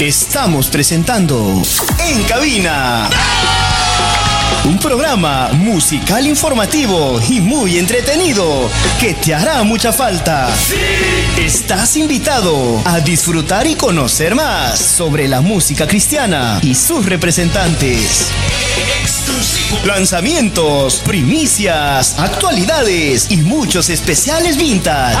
[0.00, 1.62] Estamos presentando
[1.98, 3.10] En Cabina.
[4.64, 8.70] Un programa musical informativo y muy entretenido
[9.00, 10.48] que te hará mucha falta.
[11.36, 18.30] Estás invitado a disfrutar y conocer más sobre la música cristiana y sus representantes.
[19.84, 25.18] Lanzamientos, primicias, actualidades y muchos especiales vintage.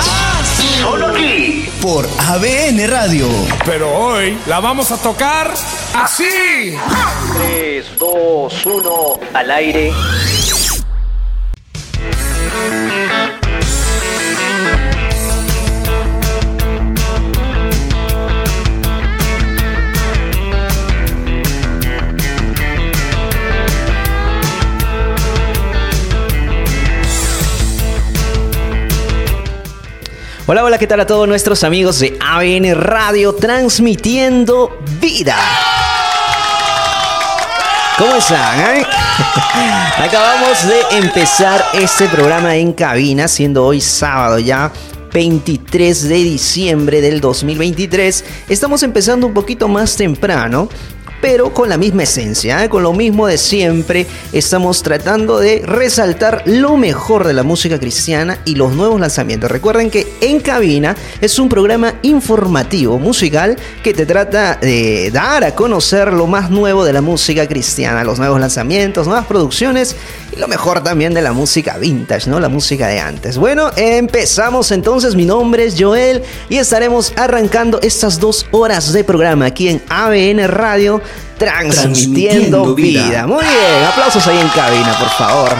[0.80, 3.28] Solo aquí por ABN Radio.
[3.64, 5.54] Pero hoy la vamos a tocar
[5.94, 6.74] así.
[7.38, 9.92] 3, 2, 1, al aire.
[30.50, 35.36] Hola, hola, ¿qué tal a todos nuestros amigos de ABN Radio transmitiendo vida?
[37.98, 38.58] ¿Cómo están?
[38.58, 38.86] eh?
[39.98, 44.72] Acabamos de empezar este programa en cabina, siendo hoy sábado ya.
[45.12, 48.24] 23 de diciembre del 2023.
[48.48, 50.70] Estamos empezando un poquito más temprano,
[51.20, 52.68] pero con la misma esencia, ¿eh?
[52.68, 54.06] con lo mismo de siempre.
[54.32, 59.50] Estamos tratando de resaltar lo mejor de la música cristiana y los nuevos lanzamientos.
[59.50, 65.54] Recuerden que En Cabina es un programa informativo musical que te trata de dar a
[65.54, 69.96] conocer lo más nuevo de la música cristiana, los nuevos lanzamientos, nuevas producciones
[70.32, 72.40] y lo mejor también de la música vintage, ¿no?
[72.40, 73.38] La música de antes.
[73.38, 75.14] Bueno, empezamos entonces.
[75.14, 80.46] Mi nombre es Joel y estaremos arrancando estas dos horas de programa aquí en ABN
[80.48, 81.00] Radio
[81.38, 83.08] transmitiendo, Transmitiendo vida.
[83.08, 83.26] vida.
[83.26, 85.56] Muy bien, aplausos ahí en cabina, por favor.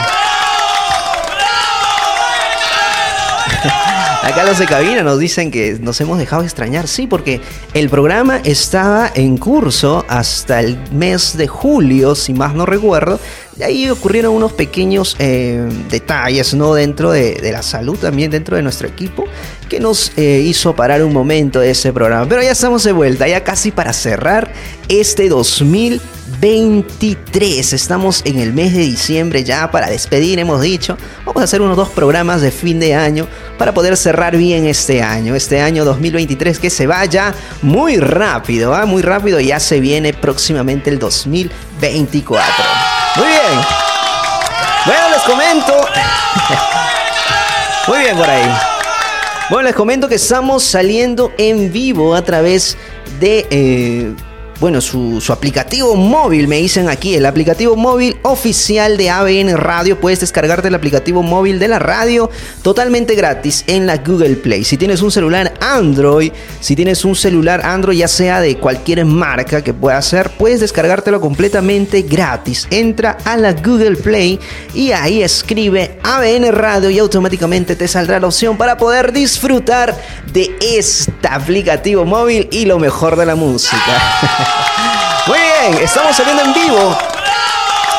[4.29, 7.41] Acá los de cabina nos dicen que nos hemos dejado extrañar, sí, porque
[7.73, 13.19] el programa estaba en curso hasta el mes de julio, si más no recuerdo.
[13.57, 16.75] De ahí ocurrieron unos pequeños eh, detalles, ¿no?
[16.75, 19.25] Dentro de, de la salud, también dentro de nuestro equipo,
[19.69, 22.29] que nos eh, hizo parar un momento de ese programa.
[22.29, 24.53] Pero ya estamos de vuelta, ya casi para cerrar
[24.89, 27.73] este 2023.
[27.73, 30.99] Estamos en el mes de diciembre ya para despedir, hemos dicho.
[31.25, 33.27] Vamos a hacer unos dos programas de fin de año
[33.59, 35.35] para poder cerrar bien este año.
[35.35, 38.87] Este año 2023 que se vaya muy rápido, ¿ah?
[38.87, 39.41] Muy rápido.
[39.41, 42.65] Ya se viene próximamente el 2024.
[43.17, 43.39] Muy bien.
[44.87, 45.73] Bueno, les comento.
[47.89, 48.49] Muy bien por ahí.
[49.51, 52.77] Bueno, les comento que estamos saliendo en vivo a través
[53.19, 54.15] de, eh,
[54.61, 60.01] bueno, su, aplicativo móvil, me dicen aquí, el aplicativo móvil oficial de ABN Radio.
[60.01, 62.29] Puedes descargarte el aplicativo móvil de la radio
[62.63, 64.65] totalmente gratis en la Google Play.
[64.65, 69.63] Si tienes un celular Android, si tienes un celular Android ya sea de cualquier marca
[69.63, 72.67] que pueda ser, puedes descargártelo completamente gratis.
[72.71, 74.41] Entra a la Google Play
[74.75, 79.97] y ahí escribe ABN Radio y automáticamente te saldrá la opción para poder disfrutar
[80.33, 83.77] de este aplicativo móvil y lo mejor de la música.
[85.27, 86.97] Muy bien, estamos saliendo en vivo.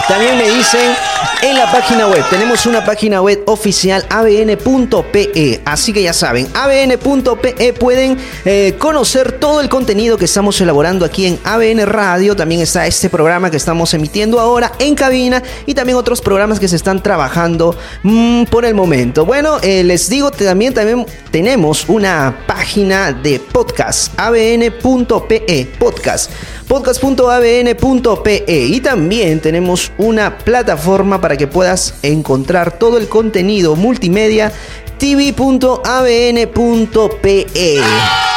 [0.10, 0.96] También me dicen
[1.44, 7.74] en la página web, tenemos una página web oficial abn.pe, así que ya saben, abn.pe
[7.74, 12.88] pueden eh, conocer todo el contenido que estamos elaborando aquí en ABN Radio, también está
[12.88, 17.04] este programa que estamos emitiendo ahora en cabina y también otros programas que se están
[17.04, 19.26] trabajando mm, por el momento.
[19.26, 26.32] Bueno, eh, les digo también, también tenemos una página de podcast, abn.pe, podcast
[26.70, 34.54] podcast.abn.pe y también tenemos una plataforma para que puedas encontrar todo el contenido multimedia
[35.00, 35.48] tv.abn.pe.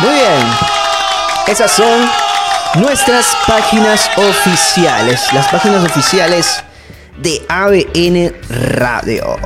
[0.00, 0.46] Muy bien.
[1.46, 2.08] Esas son
[2.80, 6.64] nuestras páginas oficiales, las páginas oficiales
[7.18, 9.36] de ABN Radio.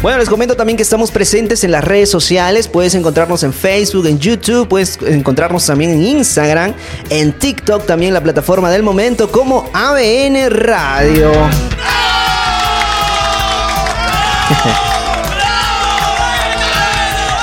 [0.00, 2.68] Bueno, les comento también que estamos presentes en las redes sociales.
[2.68, 6.72] Puedes encontrarnos en Facebook, en YouTube, puedes encontrarnos también en Instagram,
[7.10, 11.32] en TikTok, también la plataforma del momento como ABN Radio.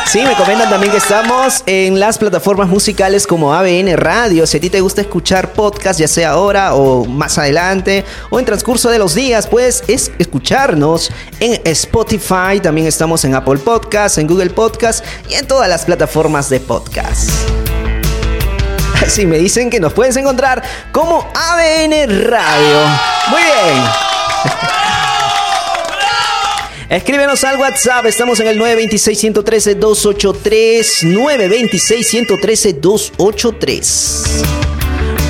[0.06, 4.46] Sí, me comentan también que estamos en las plataformas musicales como ABN Radio.
[4.46, 8.46] Si a ti te gusta escuchar podcast, ya sea ahora o más adelante o en
[8.46, 12.60] transcurso de los días, puedes es escucharnos en Spotify.
[12.62, 17.32] También estamos en Apple Podcast, en Google Podcast y en todas las plataformas de podcast.
[19.06, 22.78] Así me dicen que nos puedes encontrar como ABN Radio.
[23.32, 23.84] Muy bien.
[26.90, 31.18] Escríbenos al WhatsApp, estamos en el 926-113-283.
[32.78, 34.46] 926-113-283.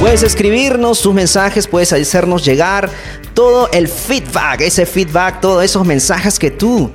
[0.01, 2.89] Puedes escribirnos tus mensajes, puedes hacernos llegar
[3.33, 6.91] todo el feedback, ese feedback, todos esos mensajes que tú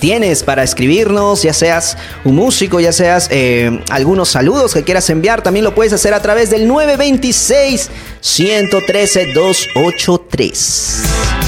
[0.00, 5.42] tienes para escribirnos, ya seas un músico, ya seas eh, algunos saludos que quieras enviar,
[5.42, 7.88] también lo puedes hacer a través del 926
[8.20, 11.39] 113 283.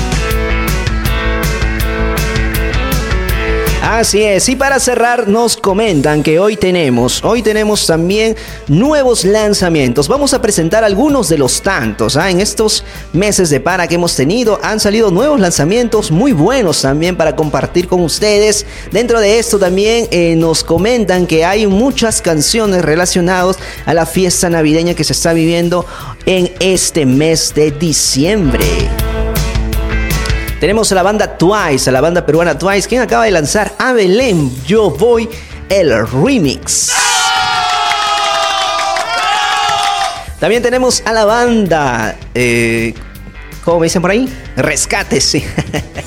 [3.93, 8.35] Así es, y para cerrar nos comentan que hoy tenemos, hoy tenemos también
[8.67, 10.09] nuevos lanzamientos.
[10.09, 12.17] Vamos a presentar algunos de los tantos.
[12.17, 12.31] ¿ah?
[12.31, 17.17] En estos meses de para que hemos tenido han salido nuevos lanzamientos muy buenos también
[17.17, 18.65] para compartir con ustedes.
[18.91, 24.49] Dentro de esto también eh, nos comentan que hay muchas canciones relacionadas a la fiesta
[24.49, 25.85] navideña que se está viviendo
[26.25, 28.65] en este mes de diciembre.
[30.63, 33.93] Tenemos a la banda Twice, a la banda peruana Twice, quien acaba de lanzar a
[33.93, 35.29] Belén Yo Voy
[35.69, 36.93] el remix.
[40.39, 42.95] También tenemos a la banda, eh,
[43.65, 44.33] ¿cómo me dicen por ahí?
[44.55, 45.45] Rescate, sí.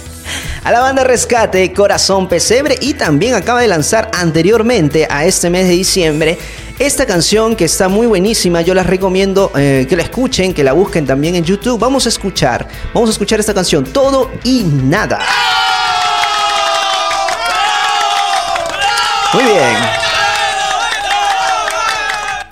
[0.63, 5.67] a la banda Rescate, Corazón Pesebre y también acaba de lanzar anteriormente a este mes
[5.67, 6.37] de diciembre
[6.77, 10.73] esta canción que está muy buenísima, yo les recomiendo eh, que la escuchen, que la
[10.73, 11.79] busquen también en YouTube.
[11.79, 15.19] Vamos a escuchar, vamos a escuchar esta canción, Todo y Nada.
[19.33, 19.75] Muy bien.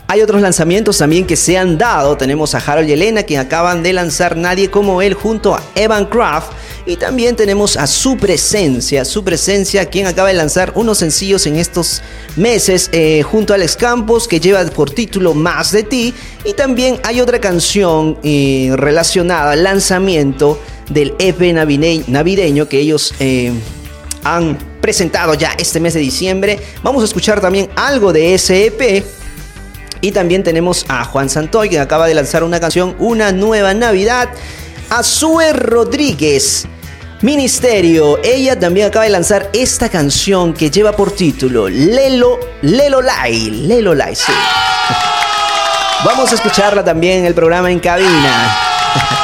[0.07, 2.15] Hay otros lanzamientos también que se han dado.
[2.15, 6.05] Tenemos a Harold y Elena, que acaban de lanzar Nadie como él junto a Evan
[6.05, 6.51] Craft
[6.85, 11.55] y también tenemos a su presencia, su presencia, quien acaba de lanzar unos sencillos en
[11.55, 12.01] estos
[12.35, 16.13] meses eh, junto a Alex Campos, que lleva por título Más de ti.
[16.43, 20.59] Y también hay otra canción eh, relacionada al lanzamiento
[20.89, 23.53] del EP navideño que ellos eh,
[24.25, 26.59] han presentado ya este mes de diciembre.
[26.83, 29.05] Vamos a escuchar también algo de ese EP.
[30.01, 34.31] Y también tenemos a Juan Santoy, que acaba de lanzar una canción, Una Nueva Navidad.
[34.89, 36.65] Azue Rodríguez.
[37.21, 43.49] Ministerio, ella también acaba de lanzar esta canción que lleva por título Lelo, Lelo Lai,
[43.49, 44.33] Lelo Lai, sí.
[46.05, 48.57] Vamos a escucharla también en el programa en cabina.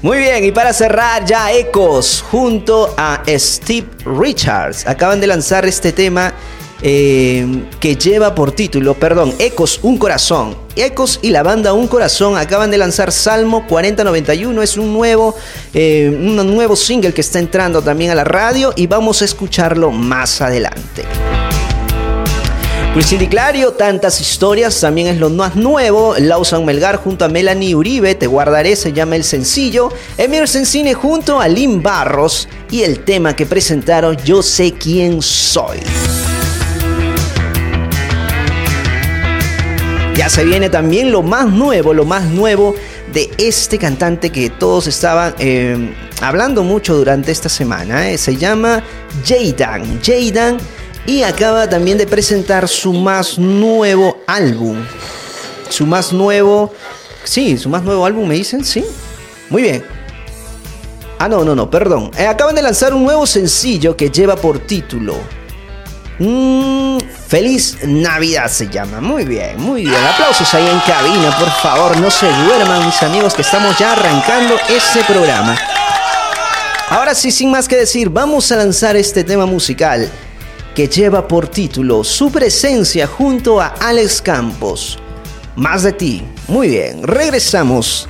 [0.00, 4.86] Muy bien, y para cerrar ya Ecos junto a Steve Richards.
[4.86, 6.32] Acaban de lanzar este tema
[6.82, 10.56] eh, que lleva por título, perdón, Ecos Un Corazón.
[10.76, 15.34] Ecos y la banda Un Corazón acaban de lanzar Salmo 4091, es un nuevo,
[15.74, 19.90] eh, un nuevo single que está entrando también a la radio y vamos a escucharlo
[19.90, 21.04] más adelante.
[22.94, 26.16] Luis Clario, tantas historias, también es lo más nuevo.
[26.18, 29.92] Lawson Melgar junto a Melanie Uribe, Te guardaré, se llama el sencillo.
[30.16, 35.78] Emerson Cine junto a Lynn Barros y el tema que presentaron Yo sé quién soy.
[40.18, 42.74] Ya se viene también lo más nuevo, lo más nuevo
[43.12, 48.10] de este cantante que todos estaban eh, hablando mucho durante esta semana.
[48.10, 48.18] Eh.
[48.18, 48.82] Se llama
[49.24, 50.02] Jaydan.
[50.02, 50.58] Jaydan
[51.06, 54.78] y acaba también de presentar su más nuevo álbum.
[55.68, 56.74] Su más nuevo...
[57.22, 58.84] Sí, su más nuevo álbum, me dicen, sí.
[59.50, 59.84] Muy bien.
[61.20, 62.10] Ah, no, no, no, perdón.
[62.18, 65.37] Eh, acaban de lanzar un nuevo sencillo que lleva por título
[66.18, 66.98] Mmm,
[67.28, 69.00] feliz Navidad se llama.
[69.00, 70.04] Muy bien, muy bien.
[70.14, 71.96] Aplausos ahí en cabina, por favor.
[71.98, 75.56] No se duerman, mis amigos, que estamos ya arrancando este programa.
[76.90, 80.10] Ahora sí, sin más que decir, vamos a lanzar este tema musical
[80.74, 84.98] que lleva por título Su presencia junto a Alex Campos.
[85.54, 86.24] Más de ti.
[86.46, 88.08] Muy bien, regresamos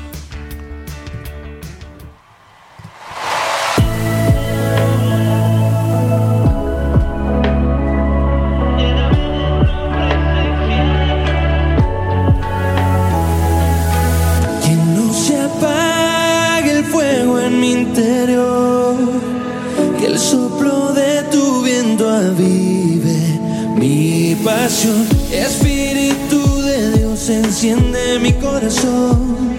[27.60, 29.58] enciende mi corazón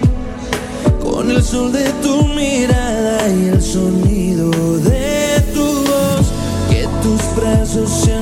[1.02, 6.26] con el sol de tu mirada y el sonido de tu voz.
[6.70, 8.19] Que tus brazos sean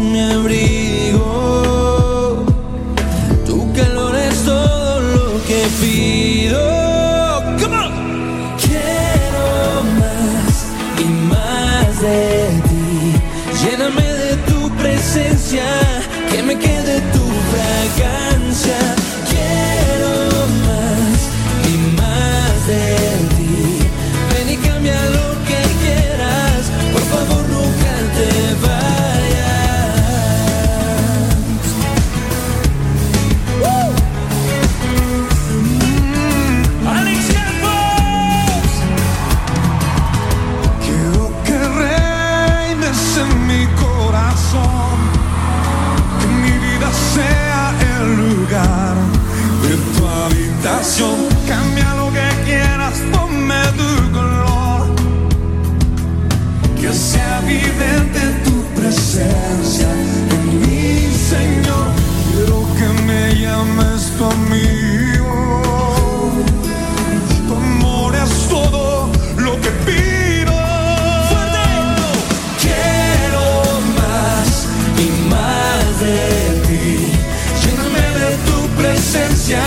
[78.78, 79.60] presencia,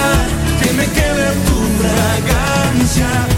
[0.61, 3.30] que me quede tu fragancia.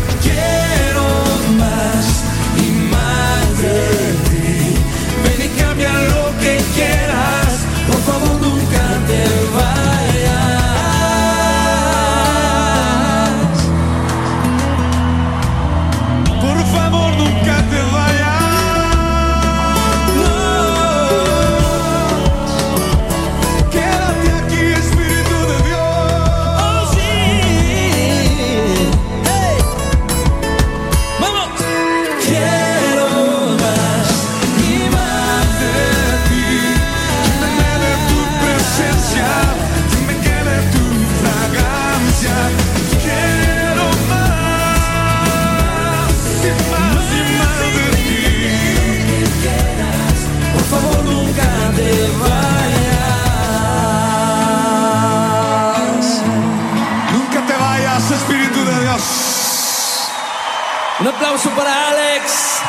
[61.04, 62.62] Un aplauso para Alex.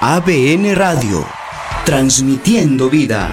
[0.00, 1.26] ABN Radio,
[1.86, 3.30] transmitiendo vida.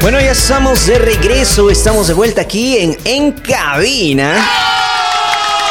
[0.00, 4.61] Bueno, ya estamos de regreso, estamos de vuelta aquí en En Cabina.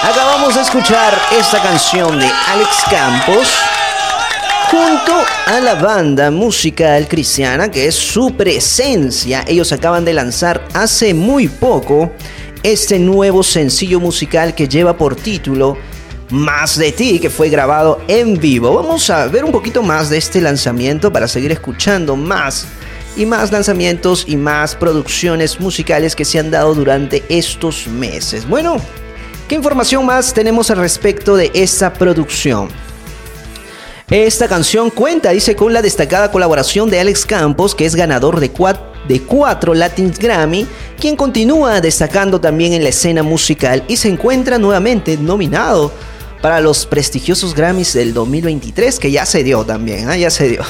[0.03, 3.53] Acabamos de escuchar esta canción de Alex Campos
[4.71, 5.13] junto
[5.45, 9.43] a la banda musical cristiana que es su presencia.
[9.47, 12.11] Ellos acaban de lanzar hace muy poco
[12.63, 15.77] este nuevo sencillo musical que lleva por título
[16.31, 18.73] Más de ti, que fue grabado en vivo.
[18.73, 22.65] Vamos a ver un poquito más de este lanzamiento para seguir escuchando más
[23.15, 28.49] y más lanzamientos y más producciones musicales que se han dado durante estos meses.
[28.49, 28.77] Bueno,
[29.51, 32.69] ¿qué información más tenemos al respecto de esta producción?
[34.09, 38.49] Esta canción cuenta, dice, con la destacada colaboración de Alex Campos, que es ganador de
[38.49, 40.65] cuatro, de cuatro Latin Grammy,
[40.97, 45.91] quien continúa destacando también en la escena musical y se encuentra nuevamente nominado
[46.41, 50.15] para los prestigiosos Grammys del 2023, que ya se dio también, ¿ah?
[50.15, 50.61] ya se dio.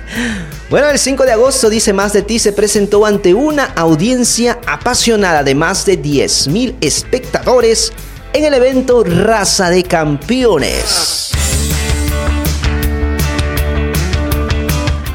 [0.70, 5.42] bueno, el 5 de agosto, dice Más de ti, se presentó ante una audiencia apasionada
[5.42, 7.92] de más de 10.000 espectadores
[8.34, 11.30] en el evento Raza de Campeones.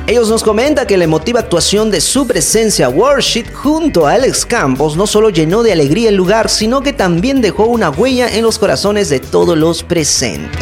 [0.07, 4.95] Ellos nos comentan que la emotiva actuación de su presencia Worship junto a Alex Campos
[4.95, 8.57] no solo llenó de alegría el lugar, sino que también dejó una huella en los
[8.57, 10.61] corazones de todos los presentes.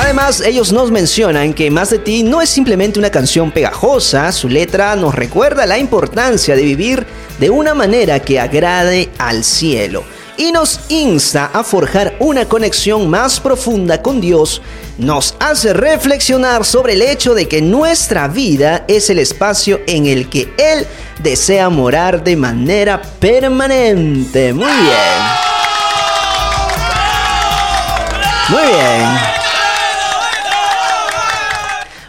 [0.00, 4.48] Además, ellos nos mencionan que Más de ti no es simplemente una canción pegajosa, su
[4.48, 7.06] letra nos recuerda la importancia de vivir
[7.38, 10.04] de una manera que agrade al cielo
[10.38, 14.62] y nos insta a forjar una conexión más profunda con Dios,
[14.96, 20.30] nos hace reflexionar sobre el hecho de que nuestra vida es el espacio en el
[20.30, 20.86] que Él
[21.22, 24.52] desea morar de manera permanente.
[24.52, 25.48] Muy bien.
[28.48, 29.47] Muy bien.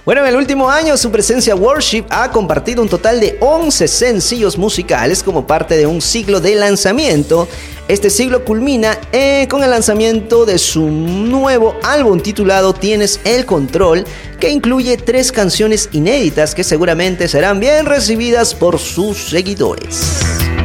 [0.05, 4.57] Bueno, en el último año su presencia Worship ha compartido un total de 11 sencillos
[4.57, 7.47] musicales como parte de un ciclo de lanzamiento.
[7.87, 14.05] Este siglo culmina eh, con el lanzamiento de su nuevo álbum titulado Tienes el Control,
[14.39, 20.58] que incluye tres canciones inéditas que seguramente serán bien recibidas por sus seguidores.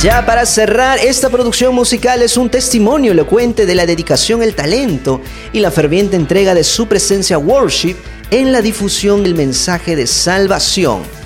[0.00, 5.20] Ya para cerrar, esta producción musical es un testimonio elocuente de la dedicación, el talento
[5.52, 7.96] y la ferviente entrega de su presencia worship
[8.30, 11.17] en la difusión del mensaje de salvación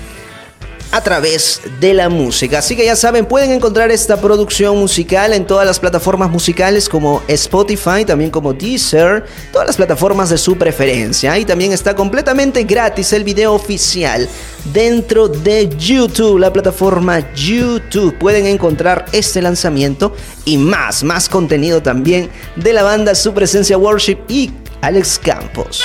[0.93, 2.59] a través de la música.
[2.59, 7.23] Así que ya saben, pueden encontrar esta producción musical en todas las plataformas musicales como
[7.27, 11.35] Spotify, también como Deezer, todas las plataformas de su preferencia.
[11.39, 14.29] Y también está completamente gratis el video oficial
[14.71, 18.15] dentro de YouTube, la plataforma YouTube.
[18.19, 24.19] Pueden encontrar este lanzamiento y más, más contenido también de la banda Su Presencia Worship
[24.27, 25.83] y Alex Campos.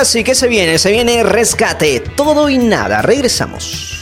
[0.00, 0.78] Ahora sí, ¿qué se viene?
[0.78, 3.02] Se viene rescate, todo y nada.
[3.02, 3.98] Regresamos.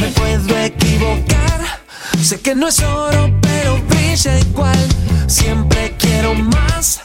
[0.00, 1.80] Me puedo equivocar,
[2.22, 4.88] sé que no es oro, pero brilla igual.
[5.26, 7.00] Siempre quiero más.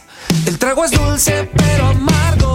[0.45, 2.46] El trago es dulce, pero amargo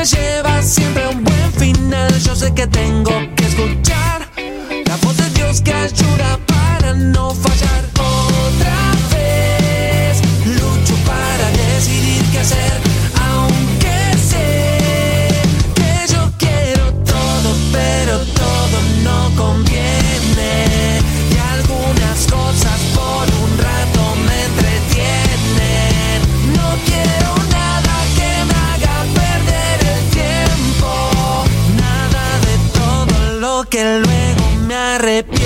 [0.00, 2.10] me lleva siempre a un buen final.
[2.20, 4.28] Yo sé que tengo que escuchar
[4.86, 7.59] la voz de Dios que ayuda para no fallar
[35.02, 35.39] me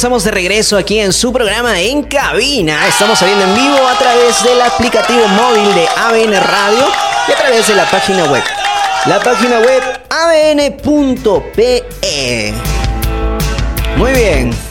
[0.00, 2.88] estamos de regreso aquí en su programa En Cabina.
[2.88, 6.86] Estamos saliendo en vivo a través del aplicativo móvil de ABN Radio
[7.28, 8.42] y a través de la página web.
[9.04, 11.84] La página web abn.pe.
[13.98, 14.69] Muy bien.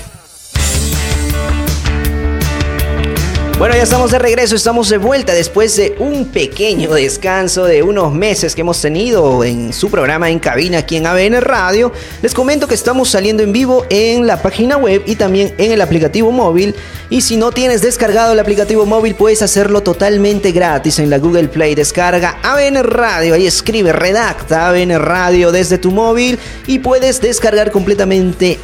[3.59, 8.13] Bueno, ya estamos de regreso, estamos de vuelta después de un pequeño descanso de unos
[8.13, 11.91] meses que hemos tenido en su programa en cabina aquí en ABN Radio.
[12.21, 15.81] Les comento que estamos saliendo en vivo en la página web y también en el
[15.81, 16.73] aplicativo móvil.
[17.09, 21.49] Y si no tienes descargado el aplicativo móvil, puedes hacerlo totalmente gratis en la Google
[21.49, 21.75] Play.
[21.75, 28.57] Descarga ABN Radio, ahí escribe, redacta ABN Radio desde tu móvil y puedes descargar completamente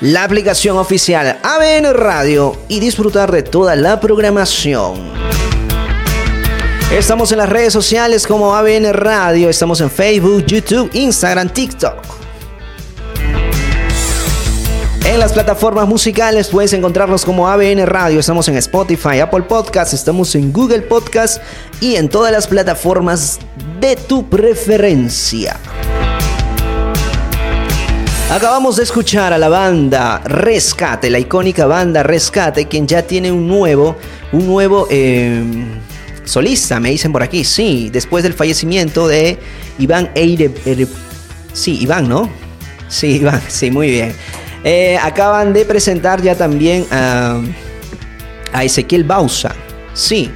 [0.00, 5.10] la aplicación oficial ABN Radio y disfrutar de toda la programación.
[6.92, 11.96] Estamos en las redes sociales como ABN Radio, estamos en Facebook, YouTube, Instagram, TikTok.
[15.04, 20.34] En las plataformas musicales puedes encontrarnos como ABN Radio, estamos en Spotify, Apple Podcasts, estamos
[20.34, 21.40] en Google Podcasts
[21.80, 23.38] y en todas las plataformas
[23.80, 25.56] de tu preferencia.
[28.28, 33.46] Acabamos de escuchar a la banda Rescate, la icónica banda Rescate, quien ya tiene un
[33.46, 33.96] nuevo,
[34.32, 35.44] un nuevo eh,
[36.24, 37.44] solista, me dicen por aquí.
[37.44, 39.38] Sí, después del fallecimiento de
[39.78, 40.50] Iván Eire,
[41.52, 42.28] sí, Iván, ¿no?
[42.88, 44.12] Sí, Iván, sí, muy bien.
[44.64, 47.40] Eh, acaban de presentar ya también a,
[48.52, 49.54] a Ezequiel Bausa.
[49.94, 50.32] Sí,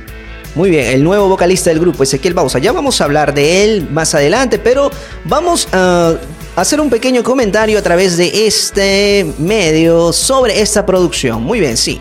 [0.55, 2.61] muy bien, el nuevo vocalista del grupo, Ezequiel Bausa.
[2.61, 4.93] Ya vamos a hablar de él más adelante, pero
[5.25, 6.15] vamos a
[6.57, 11.43] hacer un pequeño comentario a través de este medio sobre esta producción.
[11.43, 12.01] Muy bien, sí.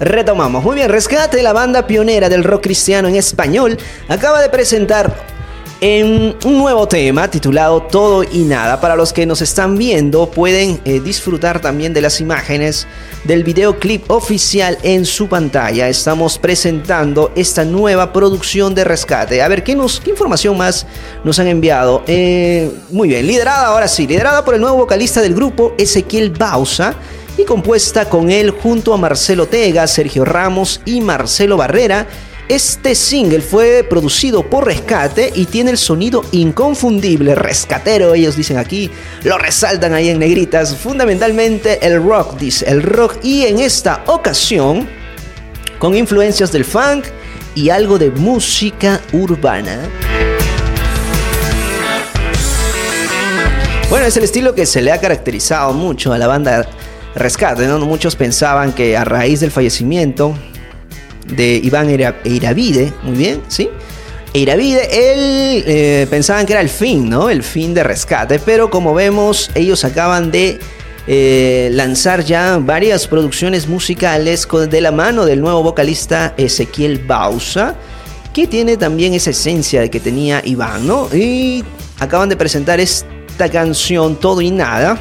[0.00, 0.64] Retomamos.
[0.64, 5.33] Muy bien, Rescate, la banda pionera del rock cristiano en español, acaba de presentar
[5.80, 8.80] en un nuevo tema titulado Todo y Nada.
[8.80, 12.86] Para los que nos están viendo pueden eh, disfrutar también de las imágenes
[13.24, 15.88] del videoclip oficial en su pantalla.
[15.88, 19.42] Estamos presentando esta nueva producción de rescate.
[19.42, 20.86] A ver, ¿qué, nos, qué información más
[21.24, 22.02] nos han enviado?
[22.06, 26.94] Eh, muy bien, liderada ahora sí, liderada por el nuevo vocalista del grupo, Ezequiel Bausa
[27.36, 32.06] y compuesta con él junto a Marcelo Tega, Sergio Ramos y Marcelo Barrera
[32.48, 38.90] este single fue producido por Rescate y tiene el sonido inconfundible, rescatero, ellos dicen aquí,
[39.22, 44.86] lo resaltan ahí en negritas, fundamentalmente el rock, dice, el rock y en esta ocasión
[45.78, 47.06] con influencias del funk
[47.54, 49.78] y algo de música urbana.
[53.88, 56.68] Bueno, es el estilo que se le ha caracterizado mucho a la banda
[57.14, 57.78] Rescate, ¿no?
[57.78, 60.34] Muchos pensaban que a raíz del fallecimiento
[61.26, 63.68] de Iván Eiravide, muy bien, ¿sí?
[64.32, 67.30] Eiravide, él eh, pensaban que era el fin, ¿no?
[67.30, 70.58] El fin de rescate, pero como vemos, ellos acaban de
[71.06, 77.76] eh, lanzar ya varias producciones musicales de la mano del nuevo vocalista Ezequiel Bausa,
[78.32, 81.08] que tiene también esa esencia de que tenía Iván, ¿no?
[81.14, 81.62] Y
[82.00, 84.98] acaban de presentar esta canción Todo y Nada.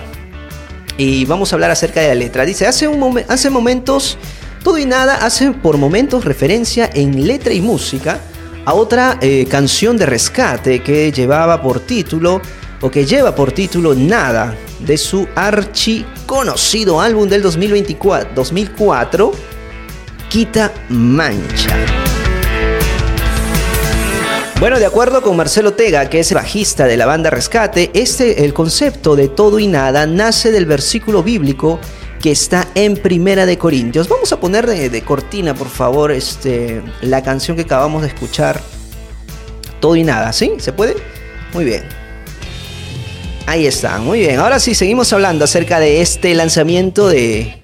[0.97, 2.45] Y vamos a hablar acerca de la letra.
[2.45, 4.17] Dice, hace, un hace momentos
[4.63, 8.21] todo y nada hace por momentos referencia en letra y música
[8.65, 12.41] a otra eh, canción de rescate que llevaba por título
[12.81, 19.31] o que lleva por título Nada de su archi conocido álbum del 2024, 2004
[20.29, 21.75] Quita Mancha.
[24.59, 28.53] Bueno, de acuerdo con Marcelo Tega, que es bajista de la banda Rescate, este el
[28.53, 31.81] concepto de todo y nada nace del versículo bíblico
[32.23, 34.07] que está en Primera de Corintios.
[34.07, 38.61] Vamos a poner de, cortina, por favor, este, la canción que acabamos de escuchar.
[39.81, 40.53] Todo y nada, ¿sí?
[40.59, 40.95] ¿Se puede?
[41.53, 41.83] Muy bien.
[43.45, 44.39] Ahí está, muy bien.
[44.39, 47.57] Ahora sí, seguimos hablando acerca de este lanzamiento de,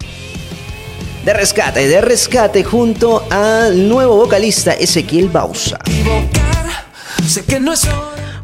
[1.23, 5.79] de rescate, de rescate junto al nuevo vocalista Ezequiel Bausa.
[7.25, 7.87] Sé que no es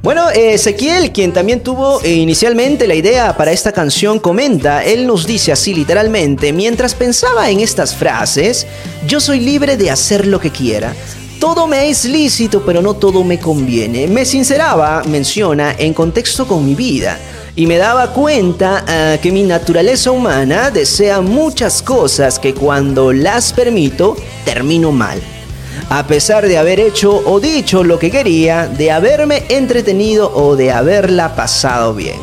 [0.06, 5.26] bueno, Ezequiel, quien también tuvo eh, inicialmente la idea para esta canción, comenta, él nos
[5.26, 8.68] dice así literalmente, mientras pensaba en estas frases,
[9.08, 10.94] yo soy libre de hacer lo que quiera.
[11.40, 14.06] Todo me es lícito, pero no todo me conviene.
[14.06, 17.18] Me sinceraba, menciona, en contexto con mi vida
[17.56, 23.54] y me daba cuenta ah, que mi naturaleza humana desea muchas cosas que cuando las
[23.54, 24.16] permito
[24.46, 25.20] termino mal
[25.90, 30.72] a pesar de haber hecho o dicho lo que quería, de haberme entretenido o de
[30.72, 32.20] haberla pasado bien.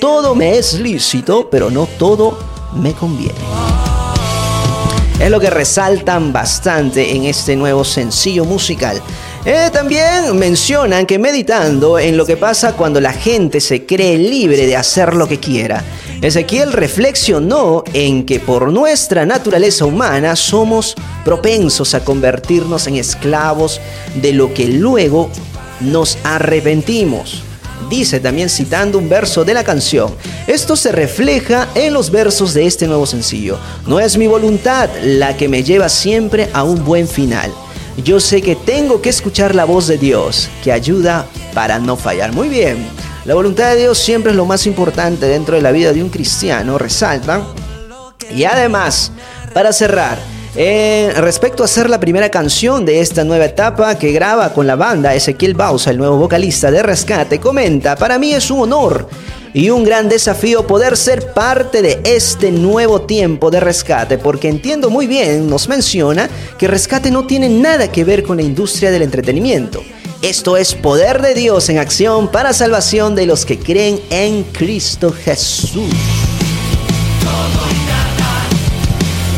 [0.00, 2.38] Todo me es lícito, pero no todo
[2.74, 3.34] me conviene.
[5.20, 9.02] Es lo que resaltan bastante en este nuevo sencillo musical.
[9.44, 14.66] Eh, también mencionan que meditando en lo que pasa cuando la gente se cree libre
[14.66, 15.82] de hacer lo que quiera
[16.22, 23.80] Ezequiel reflexionó en que por nuestra naturaleza humana somos propensos a convertirnos en esclavos
[24.16, 25.30] de lo que luego
[25.80, 27.42] nos arrepentimos.
[27.88, 30.14] Dice también citando un verso de la canción,
[30.46, 33.58] esto se refleja en los versos de este nuevo sencillo.
[33.86, 37.50] No es mi voluntad la que me lleva siempre a un buen final.
[38.04, 42.32] Yo sé que tengo que escuchar la voz de Dios, que ayuda para no fallar.
[42.32, 42.86] Muy bien.
[43.26, 46.08] La voluntad de Dios siempre es lo más importante dentro de la vida de un
[46.08, 47.44] cristiano, resaltan.
[48.34, 49.12] Y además,
[49.52, 50.18] para cerrar,
[50.56, 54.74] eh, respecto a ser la primera canción de esta nueva etapa que graba con la
[54.74, 59.06] banda, Ezequiel Bausa, el nuevo vocalista de Rescate, comenta, para mí es un honor
[59.52, 64.90] y un gran desafío poder ser parte de este nuevo tiempo de rescate, porque entiendo
[64.90, 69.02] muy bien, nos menciona, que rescate no tiene nada que ver con la industria del
[69.02, 69.82] entretenimiento.
[70.22, 75.14] Esto es poder de Dios en acción para salvación de los que creen en Cristo
[75.14, 75.88] Jesús.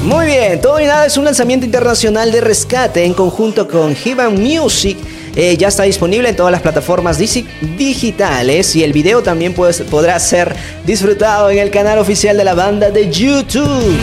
[0.02, 4.42] Muy bien, Todo y Nada es un lanzamiento internacional de rescate en conjunto con Heaven
[4.42, 4.98] Music.
[5.36, 10.52] Eh, ya está disponible en todas las plataformas digitales y el video también podrá ser
[10.84, 13.96] disfrutado en el canal oficial de la banda de YouTube.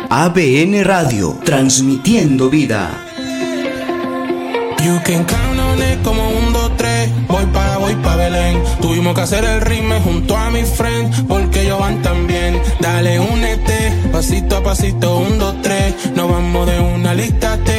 [0.10, 2.92] ABN Radio, transmitiendo vida.
[4.82, 7.10] You can count on it como un, dos, tres.
[7.28, 8.64] Voy pa, voy pa Belén.
[8.82, 12.62] Tuvimos que hacer el ritmo junto a mi friend, porque ellos van también.
[12.80, 15.94] Dale, únete, pasito a pasito, un, dos, tres.
[16.16, 17.74] Nos vamos de una lista T.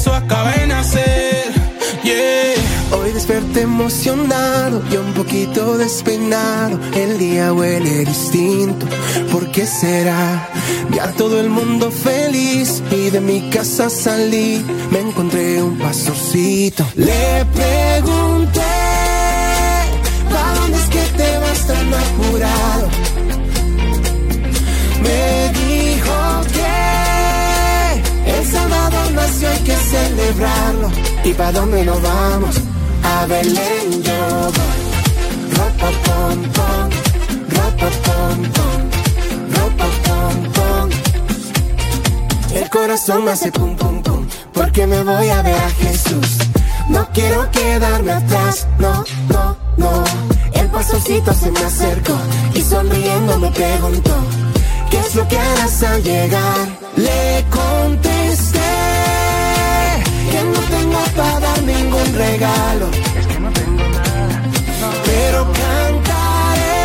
[0.00, 1.52] Eso acaba de nacer.
[2.02, 2.98] Yeah.
[2.98, 6.80] Hoy desperté emocionado y un poquito despeinado.
[6.94, 8.86] El día huele distinto.
[9.30, 10.48] ¿Por qué será?
[10.90, 14.64] Ya todo el mundo feliz y de mi casa salí.
[14.90, 16.82] Me encontré un pastorcito.
[16.94, 18.72] Le pregunté,
[20.32, 22.88] ¿pa dónde es que te vas tan apurado?
[31.24, 32.54] ¿Y pa dónde nos vamos?
[33.02, 34.80] A Belén yo voy.
[35.56, 36.88] Ropa pom pom,
[37.56, 37.90] ropa
[40.54, 40.90] pom.
[42.54, 46.38] El corazón me hace pum pum pum, porque me voy a ver a Jesús.
[46.88, 50.04] No quiero quedarme atrás, no, no, no.
[50.52, 52.16] El pastorcito se me acercó
[52.54, 54.14] y sonriendo me preguntó,
[54.90, 56.68] ¿qué es lo que harás al llegar?
[56.96, 58.09] Le contesté
[61.20, 62.86] para dar ningún regalo.
[63.18, 64.36] Es que no tengo nada.
[65.08, 66.80] Pero cantaré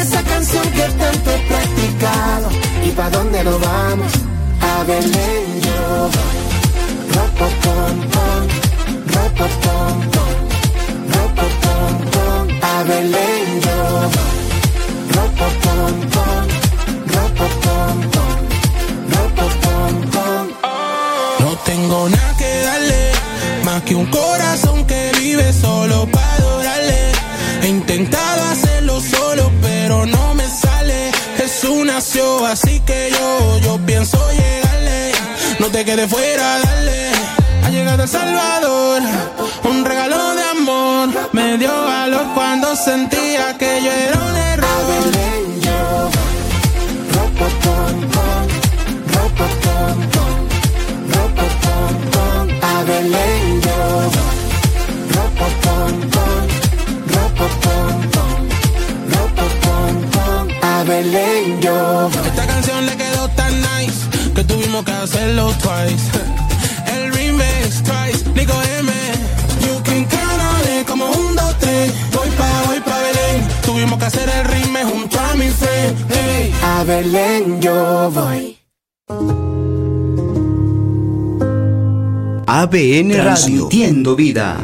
[0.00, 2.46] esa canción que tanto he practicado.
[2.86, 4.12] ¿Y para dónde nos vamos?
[4.70, 5.80] A Belén yo
[6.14, 6.40] voy.
[7.14, 8.44] Ropa pom pom,
[9.14, 10.36] ropa pom pom,
[11.14, 12.44] ropa pom pom.
[12.72, 13.78] A Belén yo
[14.14, 14.38] voy.
[15.16, 16.46] Ropa pom pom,
[17.14, 18.38] ropa pom pom,
[19.14, 20.46] ropa pom pom.
[21.40, 22.27] No tengo nada
[23.84, 27.12] que un corazón que vive solo para adorarle.
[27.62, 31.10] He intentado hacerlo solo, pero no me sale.
[31.36, 35.12] Jesús nació, así que yo, yo pienso llegarle.
[35.58, 37.10] No te quedes fuera, dale.
[37.64, 39.02] Ha llegado el Salvador,
[39.64, 41.08] un regalo de amor.
[41.32, 44.68] Me dio valor cuando sentía que yo era un error.
[60.88, 62.08] Belén yo.
[62.24, 66.08] Esta canción le quedó tan nice que tuvimos que hacerlo twice.
[66.94, 68.90] El remix twice, Nico M.
[69.66, 71.92] You can count on it como un, dos, tres.
[72.14, 73.48] Voy pa, voy pa Belén.
[73.66, 75.96] Tuvimos que hacer el remix junto a mi friend.
[76.08, 76.54] Hey.
[76.64, 78.56] A Belén yo voy.
[82.46, 84.56] ABN Radio, transmitiendo vida.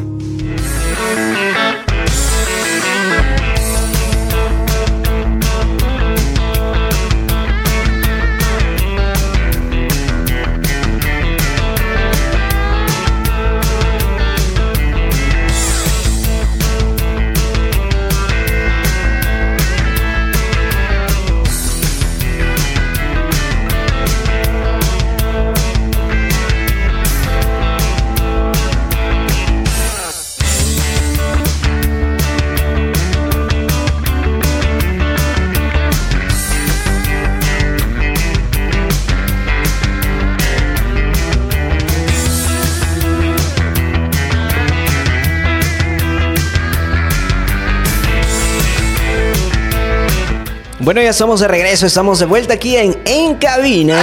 [50.85, 53.99] Bueno, ya estamos de regreso, estamos de vuelta aquí en En Cabina.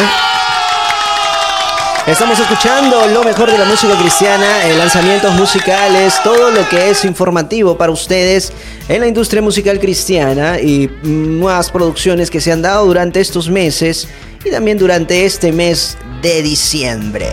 [2.09, 7.79] Estamos escuchando lo mejor de la música cristiana, lanzamientos musicales, todo lo que es informativo
[7.79, 8.53] para ustedes
[8.89, 14.09] en la industria musical cristiana y nuevas producciones que se han dado durante estos meses
[14.45, 17.29] y también durante este mes de diciembre.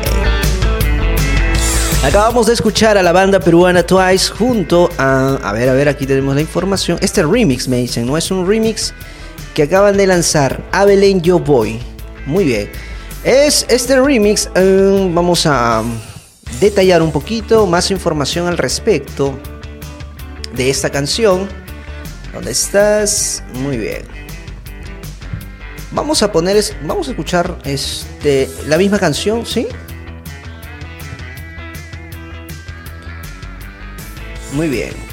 [2.03, 5.39] Acabamos de escuchar a la banda peruana Twice junto a...
[5.41, 6.99] A ver, a ver, aquí tenemos la información.
[7.01, 8.15] Este remix me dicen, ¿no?
[8.15, 8.93] Es un remix
[9.59, 10.63] que acaban de lanzar.
[10.71, 11.81] Abelén Yo Boy.
[12.25, 12.69] Muy bien.
[13.25, 15.83] Es este remix, eh, vamos a
[16.61, 19.37] detallar un poquito más información al respecto
[20.55, 21.49] de esta canción.
[22.33, 23.43] ¿Dónde estás?
[23.55, 24.03] Muy bien.
[25.91, 29.67] Vamos a poner, vamos a escuchar este, la misma canción, ¿sí?
[34.53, 35.08] Muy bien.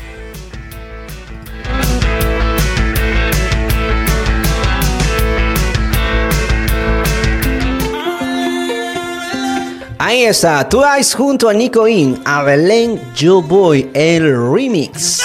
[10.08, 15.20] Ahí está, Twice junto a Nico In, a Belén Yo Boy, el remix.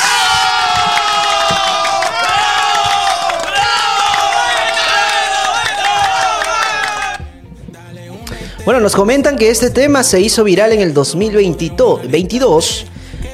[8.65, 12.85] Bueno, nos comentan que este tema se hizo viral en el 2022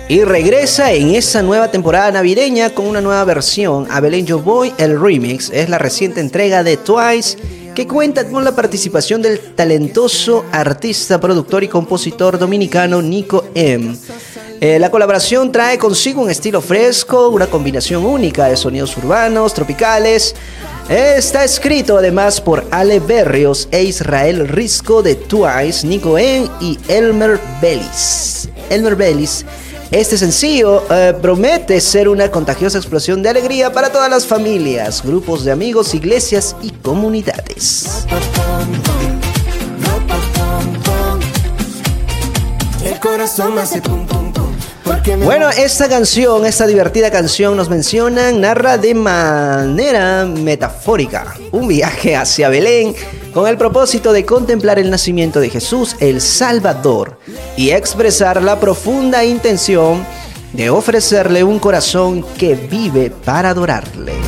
[0.10, 3.88] y regresa en esa nueva temporada navideña con una nueva versión.
[3.90, 7.38] A Belén Yo Boy, el remix, es la reciente entrega de Twice
[7.78, 13.96] que cuenta con la participación del talentoso artista, productor y compositor dominicano Nico M.
[14.60, 20.34] Eh, la colaboración trae consigo un estilo fresco, una combinación única de sonidos urbanos, tropicales.
[20.90, 27.40] Está escrito además por Ale Berrios e Israel Risco de Twice, Nico M y Elmer
[27.62, 28.50] Bellis.
[28.72, 29.46] Elmer Bellis
[29.92, 35.46] este sencillo eh, promete ser una contagiosa explosión de alegría para todas las familias, grupos
[35.46, 38.06] de amigos, iglesias y comunidades.
[42.84, 44.28] El corazón hace pum pum
[45.24, 52.50] bueno, esta canción, esta divertida canción nos menciona, narra de manera metafórica un viaje hacia
[52.50, 52.94] Belén
[53.38, 57.20] con el propósito de contemplar el nacimiento de Jesús, el Salvador,
[57.56, 60.04] y expresar la profunda intención
[60.54, 64.27] de ofrecerle un corazón que vive para adorarle.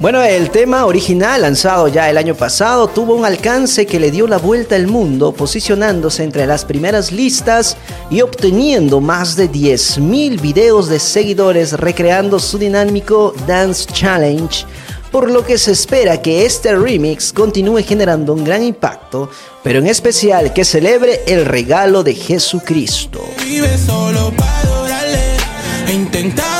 [0.00, 4.26] Bueno, el tema original lanzado ya el año pasado tuvo un alcance que le dio
[4.26, 7.76] la vuelta al mundo, posicionándose entre las primeras listas
[8.08, 14.64] y obteniendo más de 10.000 videos de seguidores recreando su dinámico Dance Challenge,
[15.12, 19.28] por lo que se espera que este remix continúe generando un gran impacto,
[19.62, 23.22] pero en especial que celebre el regalo de Jesucristo.
[23.44, 25.36] Vive solo para adorarle,
[25.86, 26.59] hacerlo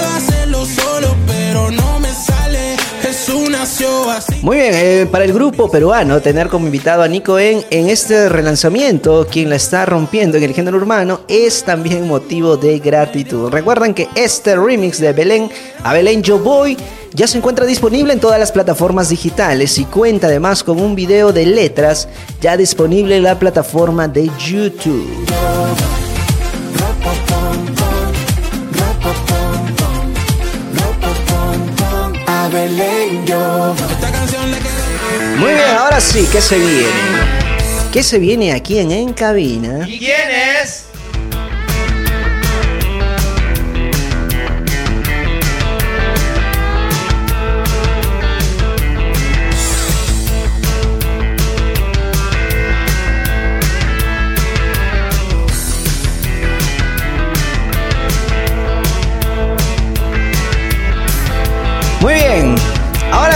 [4.43, 8.29] muy bien, eh, para el grupo peruano, tener como invitado a Nico En en este
[8.29, 13.51] relanzamiento, quien la está rompiendo en el género urbano, es también motivo de gratitud.
[13.51, 15.51] Recuerden que este remix de Belén
[15.85, 16.77] a Belén Yo Voy
[17.13, 21.33] ya se encuentra disponible en todas las plataformas digitales y cuenta además con un video
[21.33, 22.09] de letras
[22.41, 25.09] ya disponible en la plataforma de YouTube.
[35.39, 36.89] Muy bien, ahora sí, ¿qué se viene?
[37.93, 39.89] ¿Qué se viene aquí en En Cabina?
[39.89, 40.90] ¿Y quién es?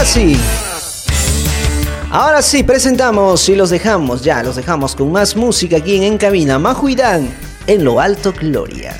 [0.05, 0.37] Ahora sí.
[2.11, 6.17] Ahora sí, presentamos y los dejamos, ya, los dejamos con más música aquí en En
[6.17, 6.59] Cabina.
[6.59, 7.33] Majuidán,
[7.67, 8.95] en lo alto Gloria.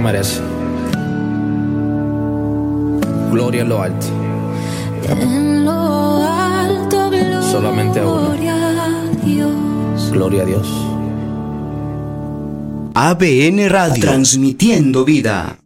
[0.00, 0.40] Que merece.
[3.30, 4.06] Gloria en lo alto.
[5.08, 8.32] En lo alto, gloria Solamente a uno.
[8.32, 10.10] a Dios.
[10.12, 10.68] Gloria a Dios.
[12.94, 14.00] ABN Radio.
[14.00, 15.59] Transmitiendo vida.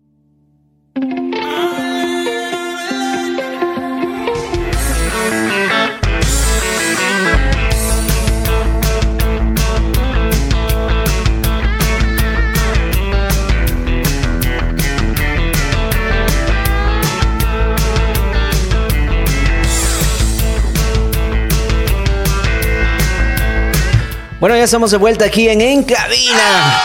[24.45, 26.79] Bueno, ya estamos de vuelta aquí en En Cabina.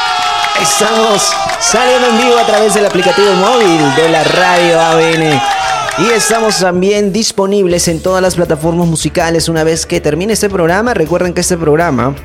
[0.62, 1.30] Estamos
[1.60, 5.41] saliendo en vivo a través del aplicativo móvil de la radio ABN.
[5.97, 10.93] Y estamos también disponibles en todas las plataformas musicales una vez que termine este programa.
[10.93, 12.16] Recuerden que este programa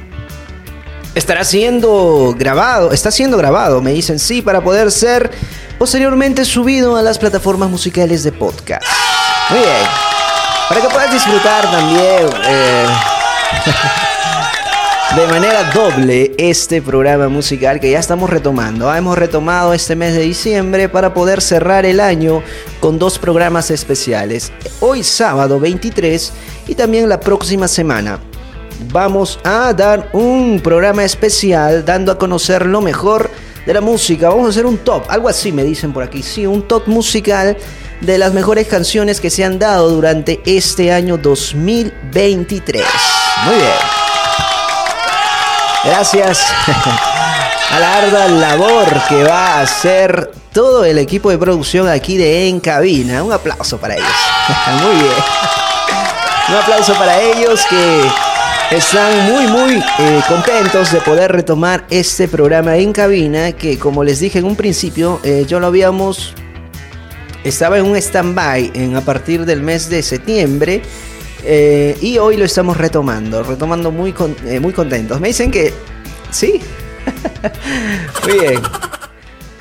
[1.16, 5.32] estará siendo grabado, está siendo grabado, me dicen sí, para poder ser
[5.80, 8.86] posteriormente subido a las plataformas musicales de podcast.
[9.50, 9.84] Muy bien.
[10.68, 12.86] Para que puedas disfrutar también eh,
[15.16, 18.90] de manera doble este programa musical que ya estamos retomando.
[18.90, 22.42] Ah, Hemos retomado este mes de diciembre para poder cerrar el año
[22.80, 24.50] con dos programas especiales.
[24.80, 26.32] Hoy sábado 23
[26.66, 28.18] y también la próxima semana.
[28.90, 33.30] Vamos a dar un programa especial dando a conocer lo mejor
[33.66, 34.30] de la música.
[34.30, 36.24] Vamos a hacer un top, algo así me dicen por aquí.
[36.24, 37.56] Sí, un top musical
[38.00, 42.84] de las mejores canciones que se han dado durante este año 2023.
[43.46, 43.93] Muy bien.
[45.84, 46.46] Gracias
[47.70, 52.48] a la ardua labor que va a hacer todo el equipo de producción aquí de
[52.48, 53.22] En Cabina.
[53.22, 54.08] Un aplauso para ellos.
[54.82, 55.14] Muy bien.
[56.48, 58.10] Un aplauso para ellos que
[58.70, 64.20] están muy muy eh, contentos de poder retomar este programa en cabina que como les
[64.20, 66.34] dije en un principio eh, yo lo habíamos
[67.44, 70.82] estaba en un stand-by a partir del mes de septiembre
[71.44, 75.20] eh, y hoy lo estamos retomando, retomando muy, con- eh, muy contentos.
[75.20, 75.72] Me dicen que
[76.30, 76.60] sí.
[78.24, 78.60] muy bien.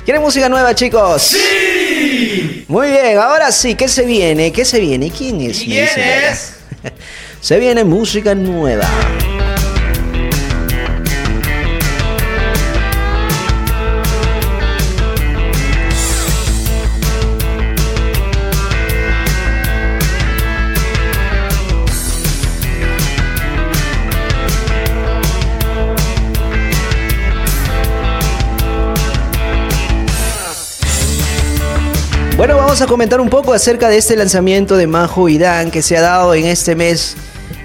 [0.05, 1.21] ¿Quieren música nueva, chicos?
[1.23, 2.65] ¡Sí!
[2.67, 4.51] Muy bien, ahora sí, ¿qué se viene?
[4.51, 5.09] ¿Qué se viene?
[5.11, 5.59] ¿Quién es?
[5.59, 6.53] ¿Quién es?
[7.41, 8.87] se viene música nueva.
[32.73, 35.95] Vamos a comentar un poco acerca de este lanzamiento de Majo y Dan que se
[35.95, 37.15] ha dado en este mes,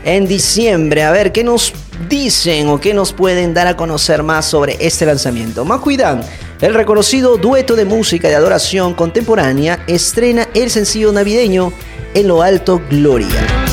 [0.04, 1.02] en diciembre.
[1.02, 1.72] A ver, ¿qué nos
[2.10, 5.64] dicen o qué nos pueden dar a conocer más sobre este lanzamiento?
[5.64, 6.20] Majo y Dan,
[6.60, 11.72] el reconocido dueto de música de adoración contemporánea, estrena el sencillo navideño
[12.12, 13.67] En lo alto Gloria.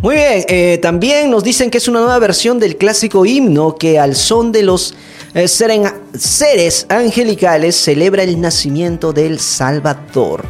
[0.00, 3.98] Muy bien, eh, también nos dicen que es una nueva versión del clásico himno que
[3.98, 4.94] al son de los
[5.34, 10.44] eh, seres angelicales celebra el nacimiento del Salvador.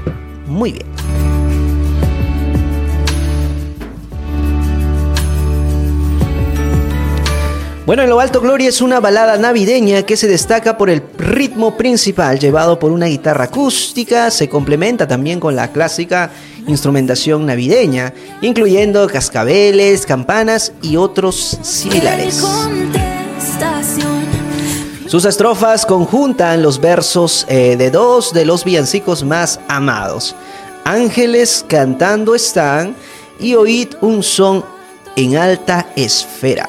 [0.46, 0.86] Muy bien.
[7.88, 11.74] Bueno, en lo alto Gloria es una balada navideña que se destaca por el ritmo
[11.78, 16.30] principal llevado por una guitarra acústica, se complementa también con la clásica
[16.68, 22.42] instrumentación navideña, incluyendo cascabeles, campanas y otros similares.
[25.06, 30.36] Sus estrofas conjuntan los versos eh, de dos de los villancicos más amados.
[30.84, 32.94] Ángeles cantando están
[33.40, 34.64] y oíd un son
[35.16, 36.68] en alta esfera.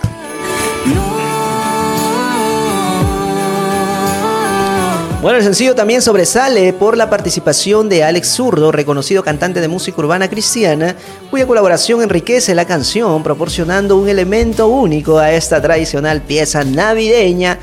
[5.21, 9.99] Bueno, el sencillo también sobresale por la participación de Alex Zurdo, reconocido cantante de música
[9.99, 10.95] urbana cristiana,
[11.29, 17.59] cuya colaboración enriquece la canción, proporcionando un elemento único a esta tradicional pieza navideña.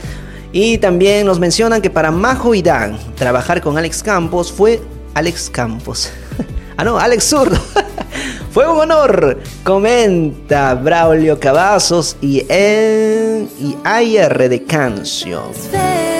[0.53, 4.83] Y también nos mencionan que para Majo y Dan, trabajar con Alex Campos fue
[5.15, 6.11] Alex Campos.
[6.77, 7.59] ah, no, Alex Zurdo.
[8.53, 16.16] fue un honor, comenta Braulio Cavazos y, en, y AR de Canción.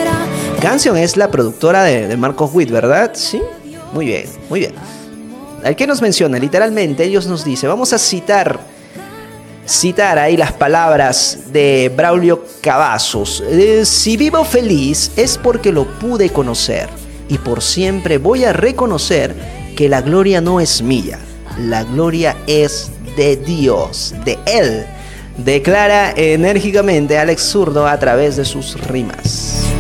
[0.67, 3.13] Canción es la productora de, de Marcos Witt, ¿verdad?
[3.15, 3.41] Sí.
[3.93, 4.73] Muy bien, muy bien.
[5.63, 8.59] Al que nos menciona, literalmente, ellos nos dice, vamos a citar,
[9.65, 13.45] citar ahí las palabras de Braulio Cavazos.
[13.49, 16.89] Eh, si vivo feliz es porque lo pude conocer
[17.29, 19.37] y por siempre voy a reconocer
[19.77, 21.21] que la gloria no es mía,
[21.61, 24.85] la gloria es de Dios, de Él.
[25.39, 29.76] Declara enérgicamente Alex Zurdo a través de sus rimas.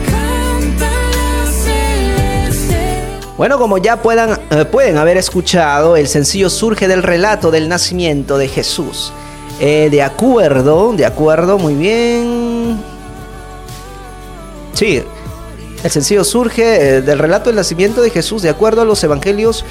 [3.36, 8.38] Bueno, como ya puedan, eh, pueden haber escuchado, el sencillo surge del relato del nacimiento
[8.38, 9.12] de Jesús.
[9.60, 12.78] Eh, de acuerdo, de acuerdo, muy bien.
[14.72, 15.02] Sí,
[15.84, 16.62] el sencillo surge
[16.96, 18.40] eh, del relato del nacimiento de Jesús.
[18.40, 19.66] De acuerdo a los evangelios,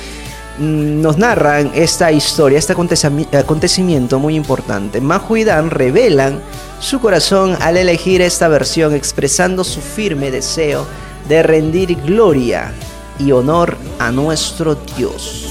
[0.60, 5.02] mm, nos narran esta historia, este acontecimi- acontecimiento muy importante.
[5.02, 6.40] Majo y Dan revelan
[6.80, 10.86] su corazón al elegir esta versión, expresando su firme deseo
[11.28, 12.72] de rendir gloria
[13.20, 15.48] y honor a nuestro Dios.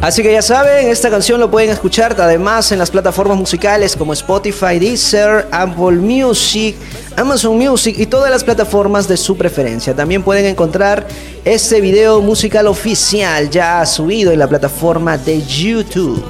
[0.00, 4.12] Así que ya saben, esta canción lo pueden escuchar además en las plataformas musicales como
[4.12, 6.76] Spotify, Deezer, Apple Music,
[7.16, 9.94] Amazon Music y todas las plataformas de su preferencia.
[9.94, 11.06] También pueden encontrar
[11.44, 16.22] este video musical oficial ya subido en la plataforma de YouTube.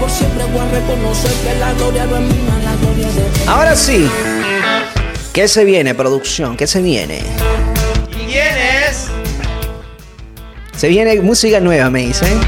[0.00, 3.48] Por siempre voy a reconocer que la gloria no es mía, la gloria de Dios.
[3.48, 4.10] Ahora sí,
[5.34, 6.56] ¿qué se viene, producción?
[6.56, 7.22] ¿Qué se viene?
[8.10, 8.56] ¿Quién
[8.88, 9.08] es?
[10.74, 12.40] Se viene música nueva, me dicen.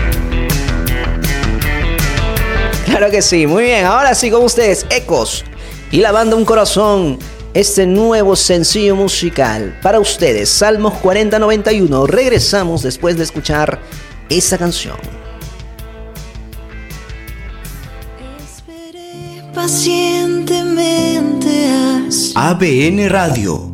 [2.87, 3.85] Claro que sí, muy bien.
[3.85, 5.45] Ahora sí con ustedes, Ecos
[5.91, 7.19] y la banda Un Corazón.
[7.53, 12.07] Este nuevo sencillo musical para ustedes, Salmos 4091.
[12.07, 13.79] Regresamos después de escuchar
[14.31, 14.97] esta canción.
[19.55, 21.71] Pacientemente
[22.35, 23.71] ABN Radio.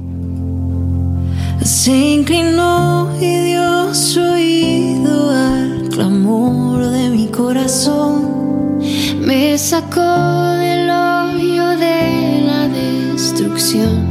[1.62, 8.81] se inclinó y dio su oído al clamor de mi corazón.
[9.20, 14.05] Me sacó del hoyo de la destrucción.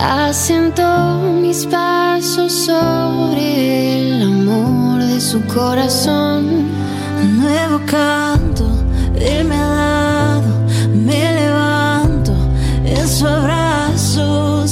[0.00, 6.70] Asentó mis pasos sobre el amor de su corazón.
[7.22, 8.79] Un nuevo canto
[9.20, 12.32] él me ha dado, me levanto
[12.84, 14.66] en su abrazo.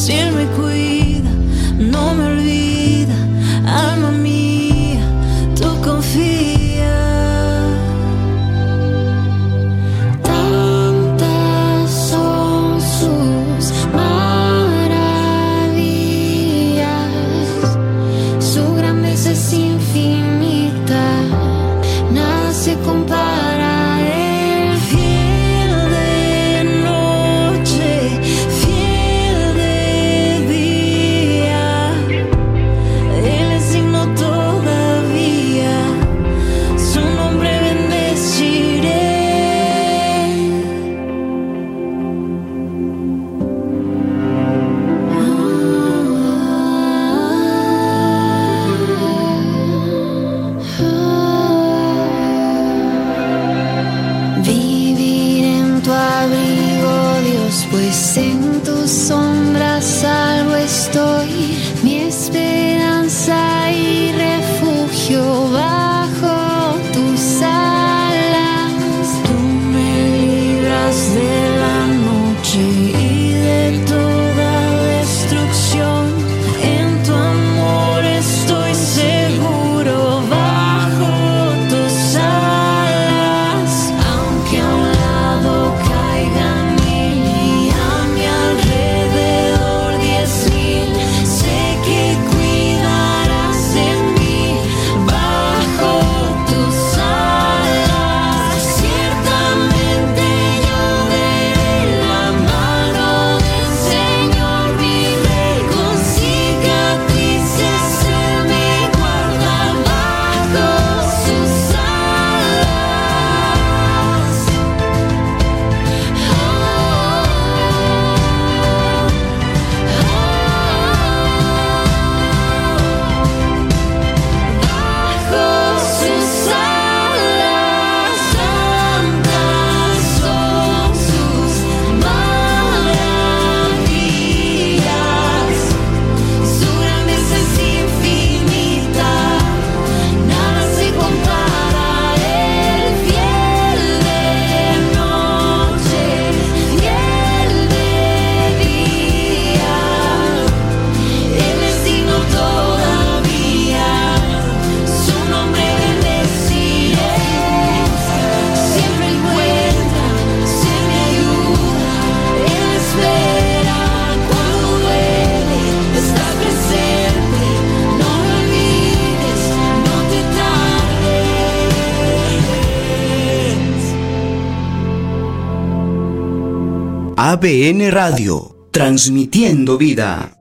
[177.41, 180.32] ABN Radio, transmitiendo vida.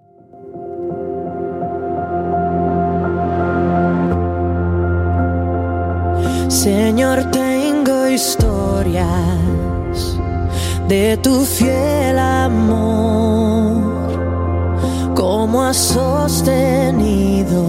[6.48, 8.98] Señor, tengo historias
[10.88, 12.64] de tu fiel amor,
[15.14, 17.62] cómo has sostenido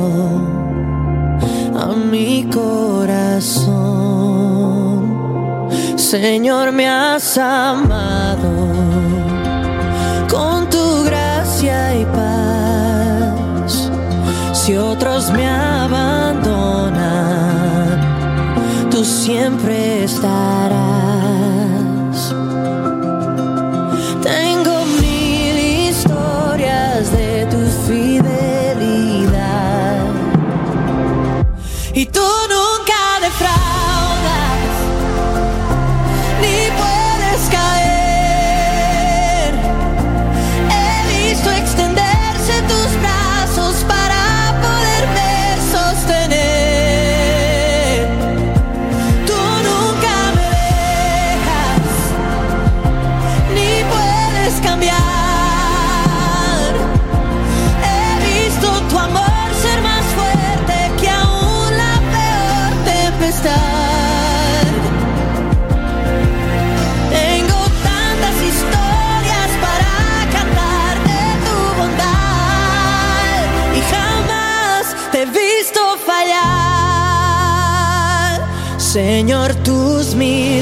[1.77, 3.77] a mi corazón.
[5.97, 8.18] Señor, me has amado
[14.99, 16.91] otros me abandonan,
[18.91, 20.88] tú siempre estarás.
[80.19, 80.58] me.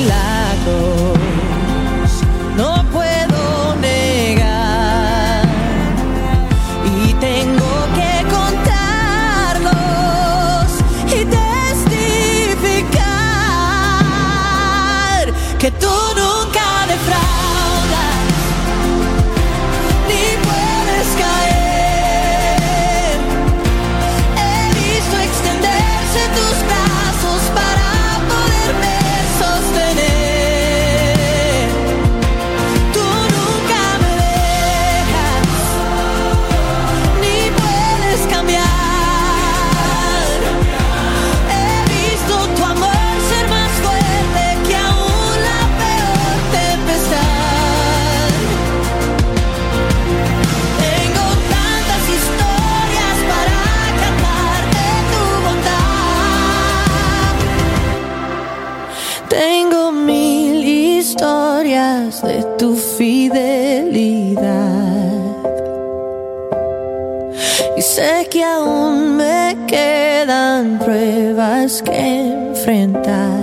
[71.66, 73.35] que enfrentar.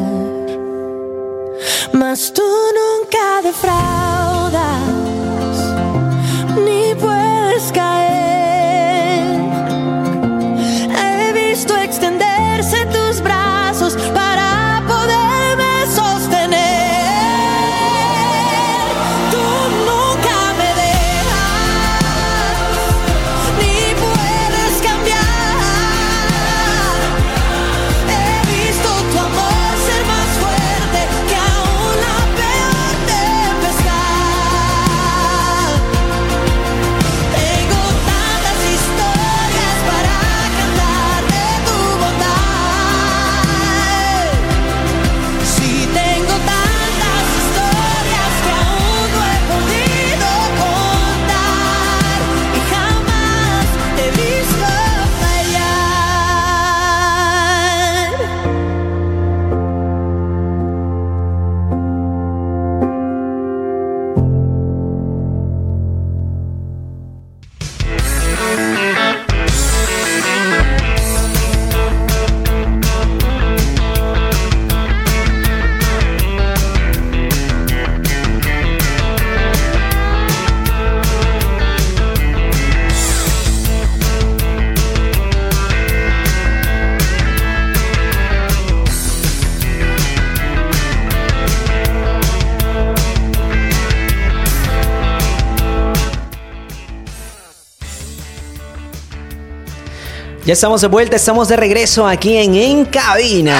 [100.54, 103.58] Estamos de vuelta, estamos de regreso aquí en Encabina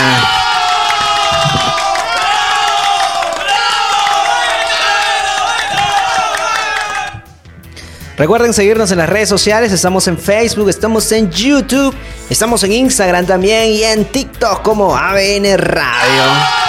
[8.16, 11.96] Recuerden seguirnos en las redes sociales, estamos en Facebook, estamos en YouTube,
[12.30, 16.63] estamos en Instagram también y en TikTok como ABN Radio.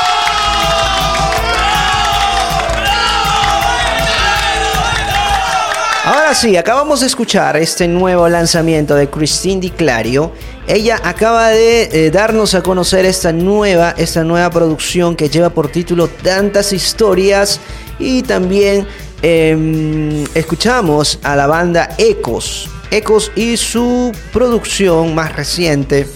[6.06, 10.32] Ahora sí, acabamos de escuchar este nuevo lanzamiento de Christine Di Clario.
[10.66, 15.68] Ella acaba de eh, darnos a conocer esta nueva, esta nueva producción que lleva por
[15.68, 17.58] título Tantas historias
[17.98, 18.86] y también
[19.22, 22.68] em, escuchamos a la banda Ecos.
[22.90, 26.06] Ecos y su producción más reciente,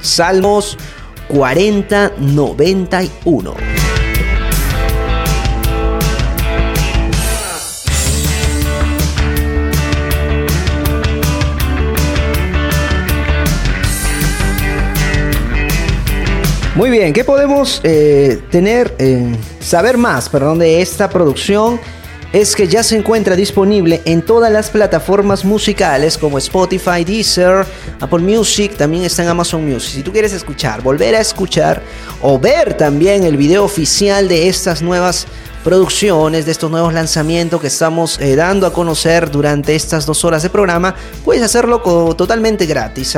[0.00, 0.78] Salmos
[1.28, 3.85] 4091.
[16.76, 21.80] Muy bien, ¿qué podemos eh, tener, eh, saber más, perdón, de esta producción?
[22.34, 27.64] Es que ya se encuentra disponible en todas las plataformas musicales como Spotify, Deezer,
[27.98, 29.94] Apple Music, también está en Amazon Music.
[29.94, 31.80] Si tú quieres escuchar, volver a escuchar
[32.20, 35.26] o ver también el video oficial de estas nuevas
[35.64, 40.42] producciones, de estos nuevos lanzamientos que estamos eh, dando a conocer durante estas dos horas
[40.42, 41.80] de programa, puedes hacerlo
[42.14, 43.16] totalmente gratis.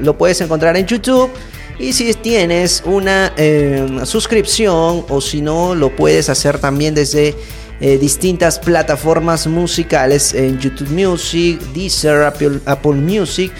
[0.00, 1.30] lo puedes encontrar en YouTube
[1.78, 7.34] y si tienes una eh, suscripción o si no, lo puedes hacer también desde
[7.80, 13.52] eh, distintas plataformas musicales en YouTube Music, Deezer, Apple, Music.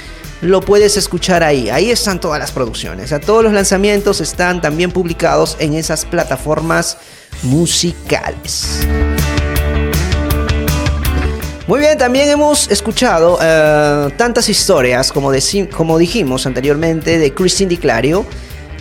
[0.42, 1.70] Lo puedes escuchar ahí.
[1.70, 3.12] Ahí están todas las producciones.
[3.24, 6.98] todos los lanzamientos están también publicados en esas plataformas
[7.42, 8.86] musicales.
[11.72, 18.26] Muy bien, también hemos escuchado eh, tantas historias, como, dijimos anteriormente, de Christine Di Clario.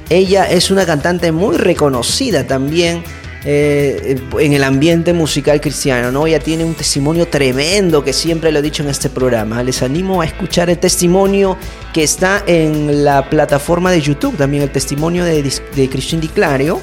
[0.09, 3.01] Ella es una cantante muy reconocida también
[3.45, 6.27] eh, en el ambiente musical cristiano, ¿no?
[6.27, 9.63] Ella tiene un testimonio tremendo que siempre lo he dicho en este programa.
[9.63, 11.55] Les animo a escuchar el testimonio
[11.93, 15.41] que está en la plataforma de YouTube, también el testimonio de,
[15.89, 16.81] Christine Di Clario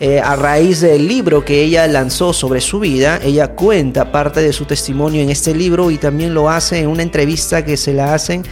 [0.00, 3.18] eh, a raíz del libro que ella lanzó sobre su vida.
[3.20, 7.02] Ella cuenta parte de su testimonio en este libro y también lo hace en una
[7.02, 8.44] entrevista que se la hacen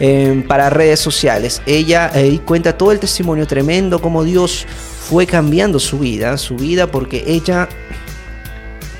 [0.00, 1.60] em, para redes sociales.
[1.66, 4.66] Ella eh, cuenta todo el testimonio tremendo, como Dios
[5.06, 7.68] fue cambiando su vida, su vida porque ella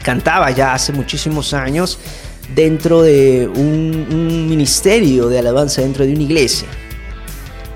[0.02, 1.98] cantaba ya hace muchísimos años
[2.54, 6.68] dentro de un, un ministerio de alabanza, dentro de una iglesia.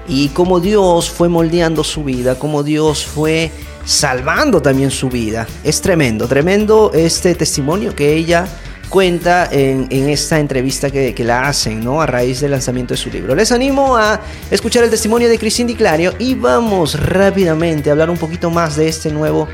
[0.07, 3.51] Y como Dios fue moldeando su vida, como Dios fue
[3.89, 5.47] salvando también su vida.
[5.65, 8.47] Es tremendo, tremendo este testimonio que ella
[8.91, 12.03] cuenta en, esta entrevista que, la hacen, ¿no?
[12.03, 13.35] A raíz del lanzamiento de su libro.
[13.35, 14.21] Les animo a
[14.51, 18.77] escuchar el testimonio de Cristín Di Clario y vamos rápidamente a hablar un poquito más
[18.77, 19.49] de este nuevo,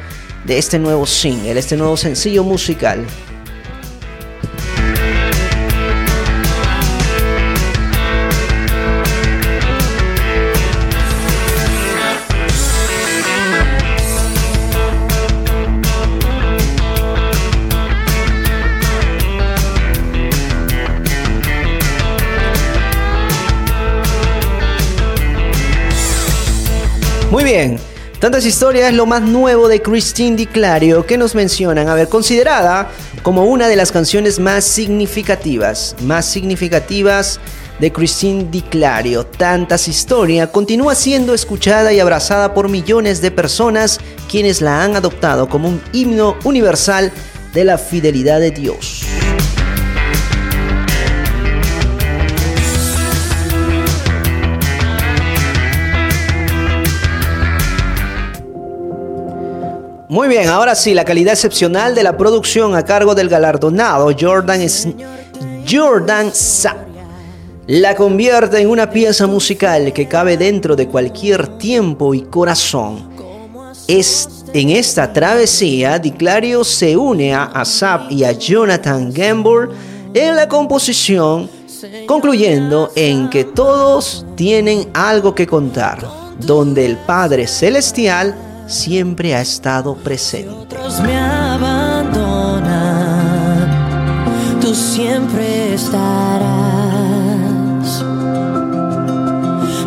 [0.45, 3.07] de este nuevo single, este nuevo sencillo musical
[27.35, 27.81] Muy bien.
[28.21, 32.09] Tantas historias es lo más nuevo de Christine Di Clario que nos mencionan, a ver,
[32.09, 32.89] considerada
[33.25, 37.41] como una de las canciones más significativas, más significativas
[37.81, 39.27] de Christine Di Clario.
[39.27, 43.99] Tantas historias continúa siendo escuchada y abrazada por millones de personas
[44.31, 47.11] quienes la han adoptado como un himno universal
[47.53, 49.05] de la fidelidad de Dios.
[60.09, 64.61] Muy bien, ahora sí, la calidad excepcional de la producción a cargo del galardonado Jordan,
[65.67, 66.77] Jordan Sa
[67.67, 73.09] la convierte en una pieza musical que cabe dentro de cualquier tiempo y corazón.
[73.89, 79.69] Es, en esta travesía, Diclario se une a Asap y a Jonathan Gamble
[80.13, 81.49] en la composición,
[82.07, 86.07] concluyendo en que todos tienen algo que contar,
[86.41, 88.35] donde el Padre Celestial
[88.67, 90.77] siempre ha estado presente.
[91.03, 92.61] Me abandonan,
[94.61, 96.45] tú siempre estarás.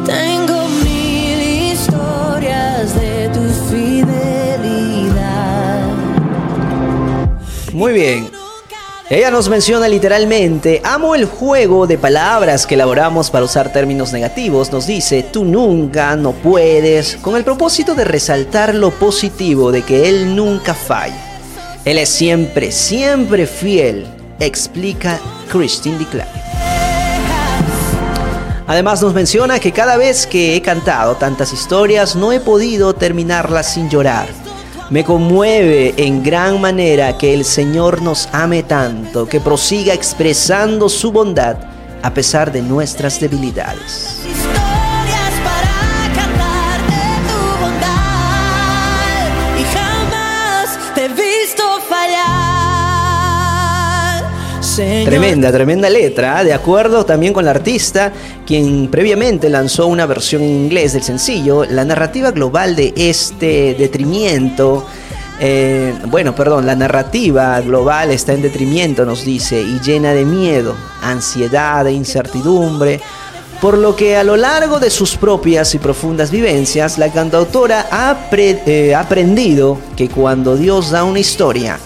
[0.05, 5.17] Tengo mil historias de tu fidelidad.
[7.73, 8.37] Muy bien.
[9.10, 14.70] Ella nos menciona literalmente, amo el juego de palabras que elaboramos para usar términos negativos,
[14.74, 20.10] nos dice, tú nunca, no puedes, con el propósito de resaltar lo positivo de que
[20.10, 21.16] Él nunca falla.
[21.86, 24.05] Él es siempre, siempre fiel,
[24.41, 26.30] explica Christine Declare.
[28.68, 33.74] Además nos menciona que cada vez que he cantado tantas historias no he podido terminarlas
[33.74, 34.28] sin llorar
[34.90, 41.12] Me conmueve en gran manera que el Señor nos ame tanto, que prosiga expresando su
[41.12, 41.58] bondad
[42.02, 44.22] a pesar de nuestras debilidades.
[54.78, 56.45] Tremenda, tremenda letra, ¿eh?
[56.45, 58.13] de acuerdo también con la artista,
[58.45, 64.86] quien previamente lanzó una versión en inglés del sencillo, la narrativa global de este detrimento,
[65.39, 70.75] eh, bueno, perdón, la narrativa global está en detrimento, nos dice, y llena de miedo,
[71.01, 72.99] ansiedad e incertidumbre,
[73.59, 78.15] por lo que a lo largo de sus propias y profundas vivencias, la cantautora ha
[78.32, 81.80] eh, aprendido que cuando Dios da una historia,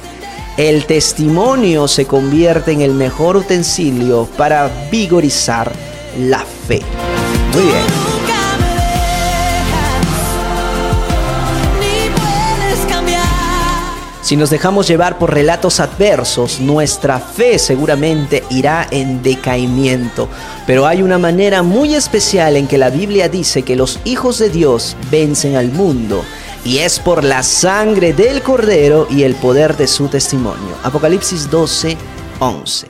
[0.70, 5.72] el testimonio se convierte en el mejor utensilio para vigorizar
[6.20, 6.84] la fe.
[7.56, 8.12] Muy bien.
[14.22, 20.30] Si nos dejamos llevar por relatos adversos, nuestra fe seguramente irá en decaimiento.
[20.68, 24.52] Pero hay una manera muy especial en que la Biblia dice que los hijos de
[24.52, 26.24] Dios vencen al mundo.
[26.64, 30.76] Y es por la sangre del Cordero y el poder de su testimonio.
[30.84, 31.98] Apocalipsis 12,
[32.40, 32.88] 11.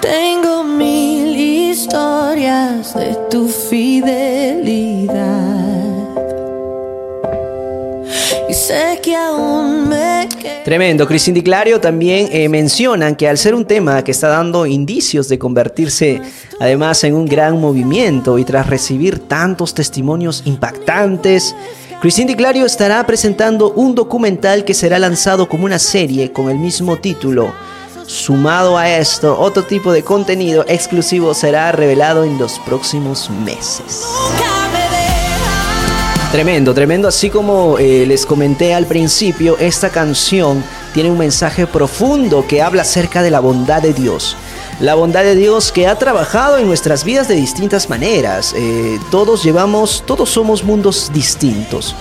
[0.00, 5.14] Tengo mil historias de tu fidelidad.
[8.48, 10.28] Y sé que aún me.
[10.64, 11.06] Tremendo.
[11.06, 15.38] Cristín Clario también eh, mencionan que al ser un tema que está dando indicios de
[15.38, 16.22] convertirse
[16.58, 21.54] además en un gran movimiento y tras recibir tantos testimonios impactantes,
[22.04, 26.58] Cristín Di Clario estará presentando un documental que será lanzado como una serie con el
[26.58, 27.50] mismo título.
[28.04, 34.04] Sumado a esto, otro tipo de contenido exclusivo será revelado en los próximos meses.
[36.30, 37.08] Tremendo, tremendo.
[37.08, 42.82] Así como eh, les comenté al principio, esta canción tiene un mensaje profundo que habla
[42.82, 44.36] acerca de la bondad de Dios.
[44.80, 48.52] La bondad de Dios que ha trabajado en nuestras vidas de distintas maneras.
[48.56, 51.94] Eh, todos llevamos, todos somos mundos distintos.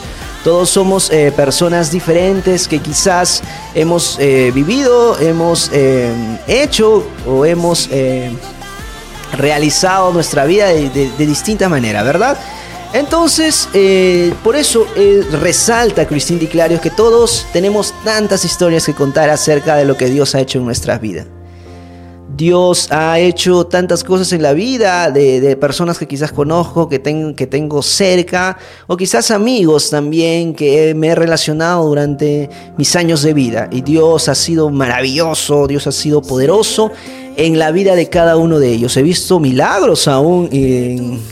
[0.43, 3.41] Todos somos eh, personas diferentes que quizás
[3.75, 5.69] hemos eh, vivido, hemos
[6.47, 7.89] hecho o hemos
[9.31, 12.37] realizado nuestra vida de, de, de distinta manera, ¿verdad?
[12.91, 13.69] Entonces,
[14.43, 14.85] por eso
[15.31, 20.07] resalta Cristín Di Clario que todos tenemos tantas historias que contar acerca de lo que
[20.07, 21.32] Dios ha hecho en nuestras vidas.
[22.35, 27.01] Dios ha hecho tantas cosas en la vida de, personas que quizás conozco, que,
[27.35, 28.57] que tengo cerca,
[28.87, 33.69] o quizás amigos también que me he relacionado durante mis años de vida.
[33.71, 36.91] Y Dios ha sido maravilloso, Dios ha sido poderoso
[37.37, 38.97] en la vida de cada uno de ellos.
[38.97, 40.49] He visto milagros aún,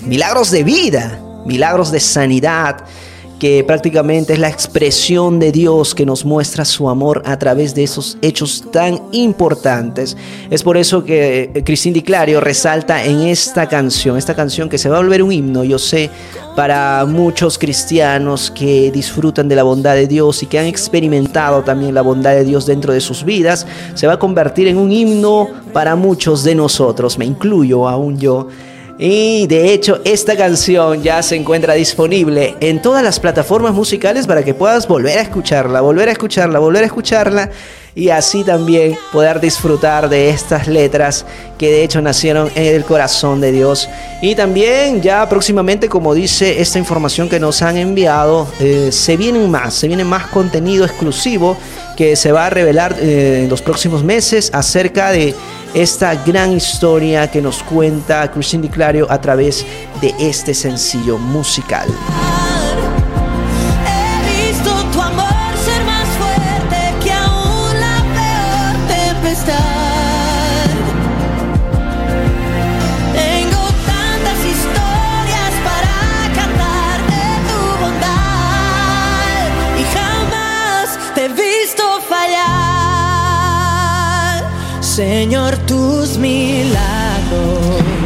[0.06, 2.86] milagros de vida, milagros de sanidad
[3.42, 7.82] que prácticamente es la expresión de Dios que nos muestra su amor a través de
[7.82, 10.16] esos hechos tan importantes.
[10.52, 14.78] Es por eso que eh, Cristín Di Clario resalta en esta canción, esta canción que
[14.78, 16.12] se va a volver un himno, yo sé,
[16.56, 21.96] para muchos cristianos que disfrutan de la bondad de Dios y que han experimentado también
[21.96, 23.66] la bondad de Dios dentro de sus vidas,
[23.96, 28.50] se va a convertir en un himno para muchos de nosotros, me incluyo aún yo.
[29.04, 34.44] Y de hecho esta canción ya se encuentra disponible en todas las plataformas musicales para
[34.44, 37.50] que puedas volver a escucharla, volver a escucharla, volver a escucharla
[37.96, 41.26] y así también poder disfrutar de estas letras
[41.58, 43.90] que de hecho nacieron en el corazón de Dios.
[44.22, 49.50] Y también ya próximamente, como dice esta información que nos han enviado, eh, se vienen
[49.50, 51.58] más, se viene más contenido exclusivo
[51.98, 55.34] que se va a revelar eh, en los próximos meses acerca de
[55.74, 59.66] esta gran historia que nos cuenta Christine Clario a través
[60.02, 61.88] de este sencillo musical.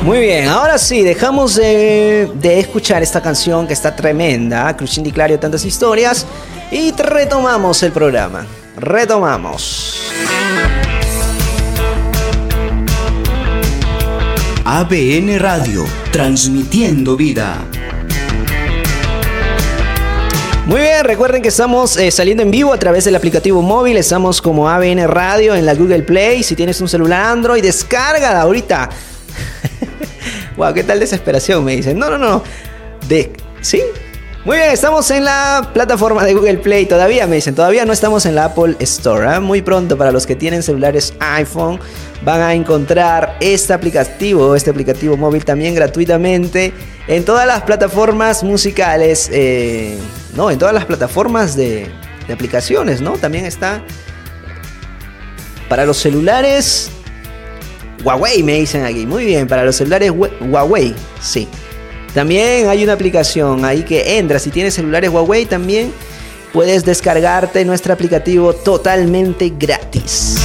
[0.06, 5.12] Muy bien, ahora sí, dejamos de, de escuchar esta canción que está tremenda, Christine Di
[5.12, 6.28] Clario, tantas historias,
[6.72, 8.46] y retomamos el programa.
[8.78, 10.12] Retomamos.
[14.64, 17.66] ABN Radio, transmitiendo vida.
[20.68, 23.98] Muy bien, recuerden que estamos eh, saliendo en vivo a través del aplicativo móvil.
[23.98, 26.44] Estamos como ABN Radio en la Google Play.
[26.44, 28.92] Si tienes un celular Android, descarga ahorita.
[30.58, 31.98] Wow, qué tal desesperación, me dicen.
[31.98, 32.44] No, no, no.
[33.08, 33.32] De,
[33.62, 33.82] ¿Sí?
[34.46, 36.86] Muy bien, estamos en la plataforma de Google Play.
[36.86, 39.38] Todavía me dicen, todavía no estamos en la Apple Store.
[39.38, 39.40] ¿eh?
[39.40, 41.80] Muy pronto para los que tienen celulares iPhone
[42.24, 46.74] van a encontrar este aplicativo, este aplicativo móvil también gratuitamente
[47.08, 49.98] en todas las plataformas musicales, eh,
[50.36, 51.88] no, en todas las plataformas de,
[52.28, 53.14] de aplicaciones, ¿no?
[53.14, 53.82] También está
[55.68, 56.92] para los celulares
[58.06, 59.08] Huawei, me dicen aquí.
[59.08, 61.48] Muy bien, para los celulares Huawei, sí.
[62.14, 64.38] También hay una aplicación ahí que entra.
[64.38, 65.92] Si tienes celulares Huawei también
[66.54, 70.38] puedes descargarte nuestro aplicativo totalmente gratis.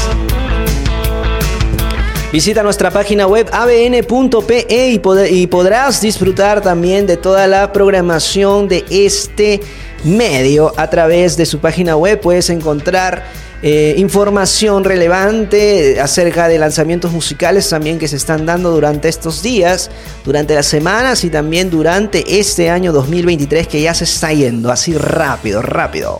[2.32, 5.00] Visita nuestra página web abn.pe y,
[5.34, 9.60] y, podrás disfrutar también de toda la programación de este
[10.04, 12.20] medio a través de su página web.
[12.20, 13.24] Puedes encontrar
[13.62, 19.90] eh, información relevante acerca de lanzamientos musicales también que se están dando durante estos días,
[20.24, 24.94] durante las semanas y también durante este año 2023 que ya se está yendo así
[24.94, 26.18] rápido, rápido.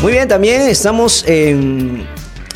[0.00, 2.06] Muy bien, también estamos en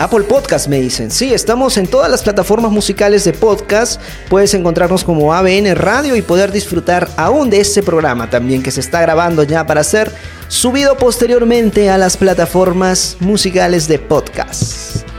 [0.02, 1.12] Apple Podcast me dicen.
[1.12, 4.00] Sí, estamos en todas las plataformas musicales de podcast.
[4.28, 8.80] Puedes encontrarnos como ABN Radio y poder disfrutar aún de este programa también que se
[8.80, 10.10] está grabando ya para ser
[10.48, 15.11] subido posteriormente a las plataformas musicales de podcast.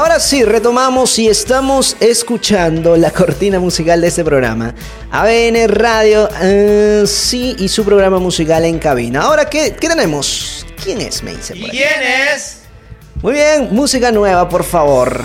[0.00, 4.74] Ahora sí, retomamos y estamos escuchando la cortina musical de este programa.
[5.10, 9.20] ABN Radio, uh, sí, y su programa musical en cabina.
[9.20, 10.64] Ahora, ¿qué, qué tenemos?
[10.82, 11.22] ¿Quién es?
[11.22, 11.52] Me dice.
[11.52, 12.02] ¿Quién
[12.34, 12.60] es?
[13.20, 15.22] Muy bien, música nueva, por favor.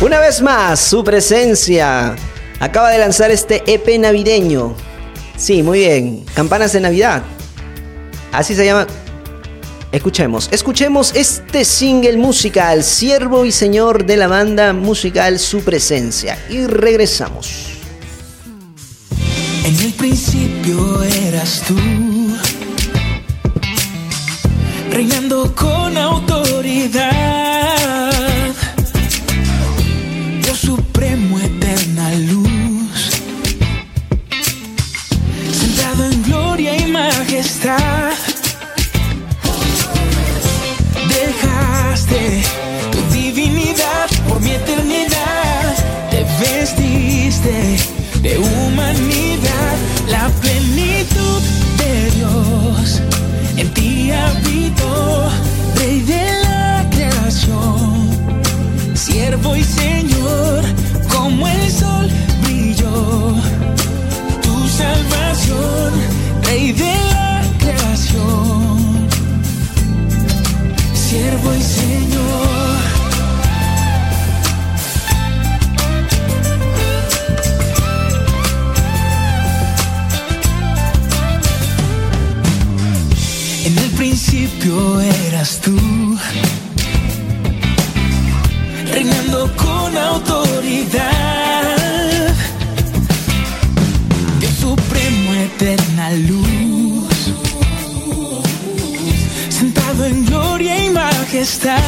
[0.00, 2.16] Una vez más, su presencia.
[2.58, 4.87] Acaba de lanzar este EP navideño
[5.38, 6.24] Sí, muy bien.
[6.34, 7.22] Campanas de Navidad.
[8.32, 8.86] Así se llama.
[9.90, 16.38] Escuchemos, escuchemos este single musical, Siervo y Señor de la banda musical Su Presencia.
[16.50, 17.68] Y regresamos.
[19.64, 21.76] En el principio eras tú,
[24.90, 27.77] reinando con autoridad,
[37.28, 38.12] majestad.
[41.08, 42.42] Dejaste
[42.90, 45.74] tu divinidad por mi eternidad.
[46.10, 47.76] Te vestiste
[48.22, 49.76] de humanidad,
[50.08, 51.42] la plenitud
[51.76, 53.02] de Dios.
[53.56, 55.30] En ti habito,
[55.76, 58.08] Rey de la creación,
[58.94, 60.64] siervo y Señor,
[61.08, 62.08] como el sol
[62.42, 63.34] brilló
[64.78, 65.92] salvación,
[66.48, 69.06] Rey de la creación,
[70.94, 72.78] siervo y Señor.
[83.66, 85.76] En el principio eras tú,
[88.90, 91.17] reinando con autoridad
[96.12, 97.34] luz,
[99.48, 101.78] sentado en gloria y majestad.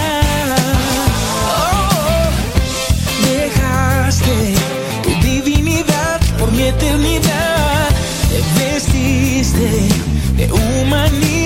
[3.22, 4.54] Dejaste
[5.02, 7.88] tu divinidad por mi eternidad,
[8.28, 9.88] te vestiste
[10.36, 11.39] de humanidad.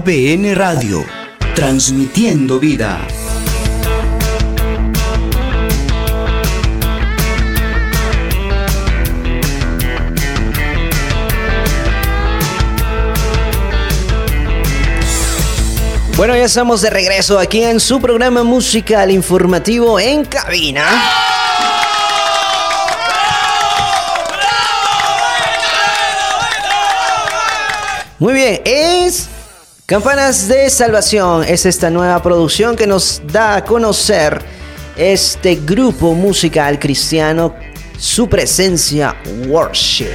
[0.00, 1.04] ABN Radio,
[1.54, 3.06] transmitiendo vida.
[16.16, 20.86] Bueno, ya estamos de regreso aquí en su programa musical informativo en cabina.
[28.20, 28.60] Muy bien,
[29.90, 34.40] Campanas de Salvación, es esta nueva producción que nos da a conocer
[34.96, 37.56] este grupo musical cristiano,
[37.98, 39.16] su presencia
[39.48, 40.12] worship.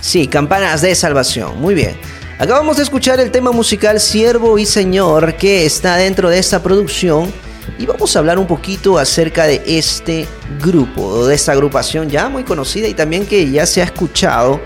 [0.00, 1.96] Sí, Campanas de Salvación, muy bien.
[2.40, 7.32] Acabamos de escuchar el tema musical Siervo y Señor que está dentro de esta producción
[7.78, 10.26] y vamos a hablar un poquito acerca de este
[10.60, 14.60] grupo, de esta agrupación ya muy conocida y también que ya se ha escuchado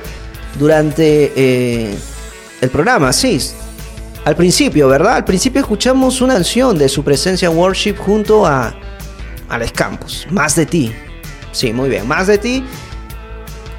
[0.59, 1.94] durante eh,
[2.61, 3.39] el programa, sí.
[4.24, 5.15] Al principio, ¿verdad?
[5.16, 8.74] Al principio escuchamos una canción de su presencia en Worship junto a
[9.49, 10.93] Alex Campos, Más de ti.
[11.53, 12.65] Sí, muy bien, Más de ti.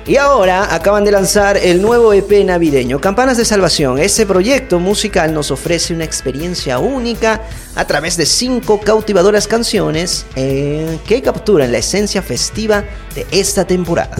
[0.07, 3.99] Y ahora acaban de lanzar el nuevo EP navideño, Campanas de Salvación.
[3.99, 7.43] Este proyecto musical nos ofrece una experiencia única
[7.75, 12.83] a través de cinco cautivadoras canciones eh, que capturan la esencia festiva
[13.13, 14.17] de esta temporada.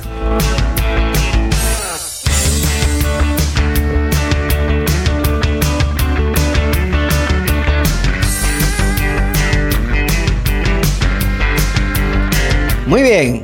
[12.92, 13.42] Muy bien.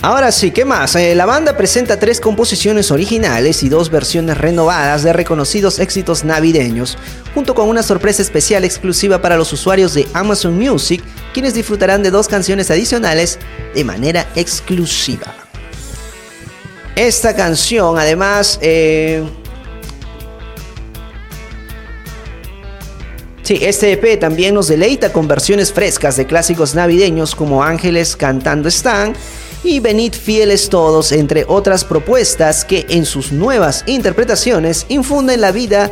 [0.00, 0.96] Ahora sí, ¿qué más?
[0.96, 6.98] Eh, la banda presenta tres composiciones originales y dos versiones renovadas de reconocidos éxitos navideños,
[7.32, 11.00] junto con una sorpresa especial exclusiva para los usuarios de Amazon Music,
[11.32, 13.38] quienes disfrutarán de dos canciones adicionales
[13.72, 15.32] de manera exclusiva.
[16.96, 19.22] Esta canción, además, eh,
[23.42, 28.68] Sí, este EP también nos deleita con versiones frescas de clásicos navideños como Ángeles cantando
[28.68, 29.14] están
[29.64, 35.90] y Venid fieles todos, entre otras propuestas que en sus nuevas interpretaciones infunden la vida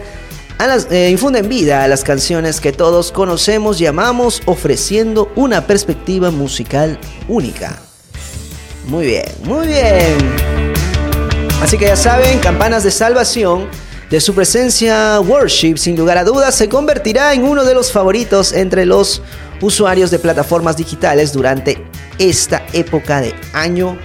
[0.90, 6.98] eh, infunden vida a las canciones que todos conocemos y amamos, ofreciendo una perspectiva musical
[7.28, 7.80] única.
[8.86, 10.18] Muy bien, muy bien.
[11.62, 13.68] Así que ya saben, campanas de salvación
[14.10, 18.52] de su presencia, Worship sin lugar a dudas se convertirá en uno de los favoritos
[18.52, 19.22] entre los
[19.60, 21.86] usuarios de plataformas digitales durante
[22.18, 23.96] esta época de año.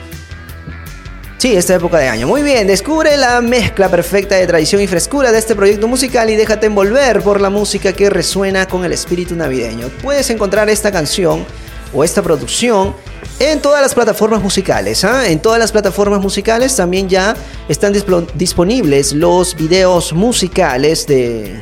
[1.38, 2.28] Sí, esta época de año.
[2.28, 6.36] Muy bien, descubre la mezcla perfecta de tradición y frescura de este proyecto musical y
[6.36, 9.90] déjate envolver por la música que resuena con el espíritu navideño.
[10.04, 11.46] Puedes encontrar esta canción
[11.94, 12.96] o esta producción
[13.40, 15.04] en todas las plataformas musicales.
[15.04, 15.28] ¿ah?
[15.28, 17.36] En todas las plataformas musicales también ya
[17.68, 17.94] están
[18.36, 21.62] disponibles los videos musicales de,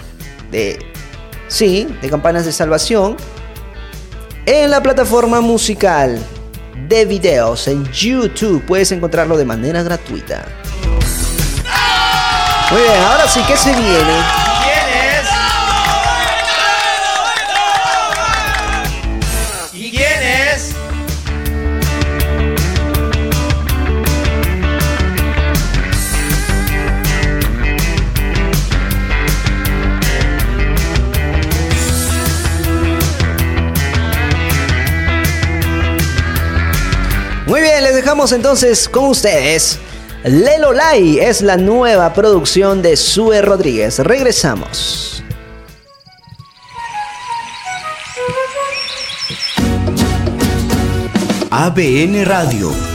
[0.51, 0.79] de,
[1.47, 3.17] sí, de campanas de salvación
[4.45, 6.19] en la plataforma musical
[6.87, 8.63] de videos en YouTube.
[8.65, 10.45] Puedes encontrarlo de manera gratuita.
[12.71, 14.42] Muy bien, ahora sí que se viene.
[38.13, 39.79] Entonces con ustedes.
[40.23, 43.97] Lelo Lai es la nueva producción de Sue Rodríguez.
[43.99, 45.23] Regresamos.
[51.49, 52.92] ABN Radio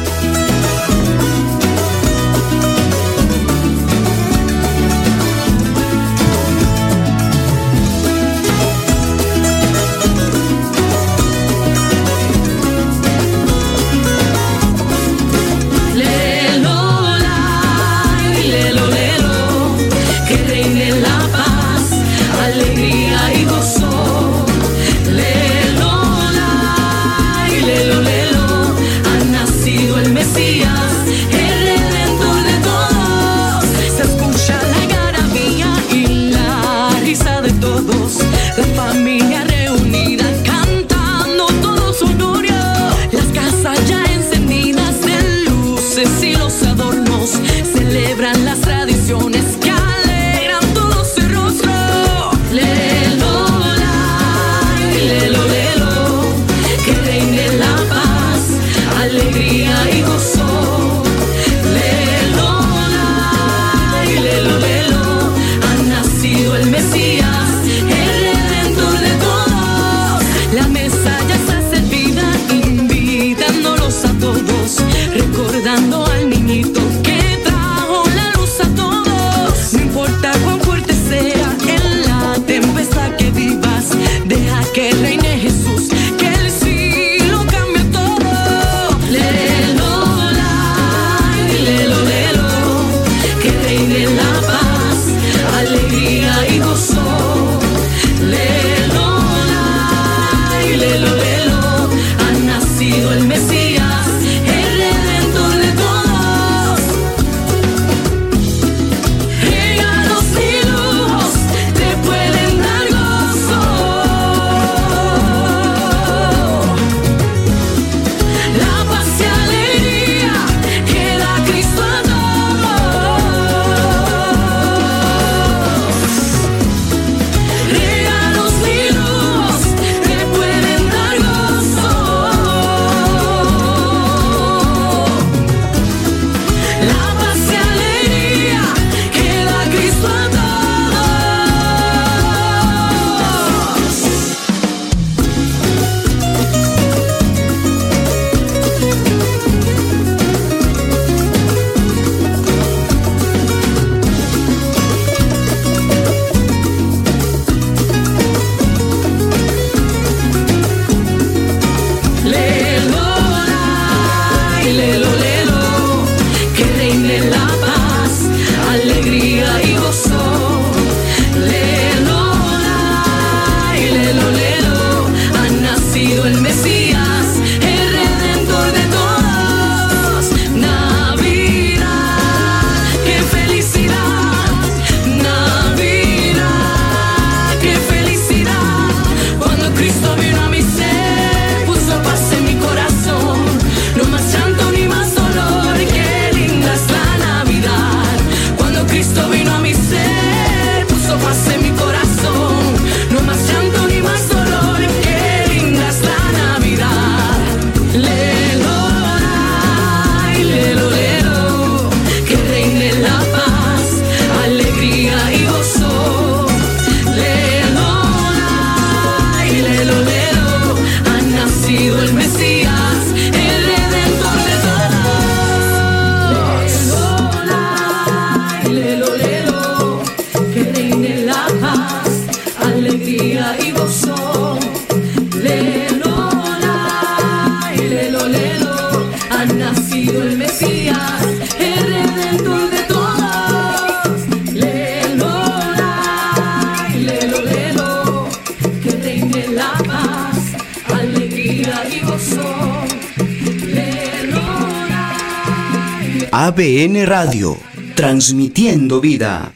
[256.59, 257.57] ABN Radio,
[257.95, 259.53] transmitiendo vida.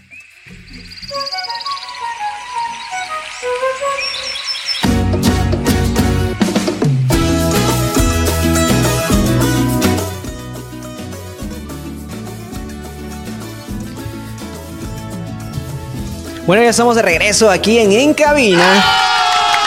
[16.47, 18.85] Bueno, ya estamos de regreso aquí en En Cabina.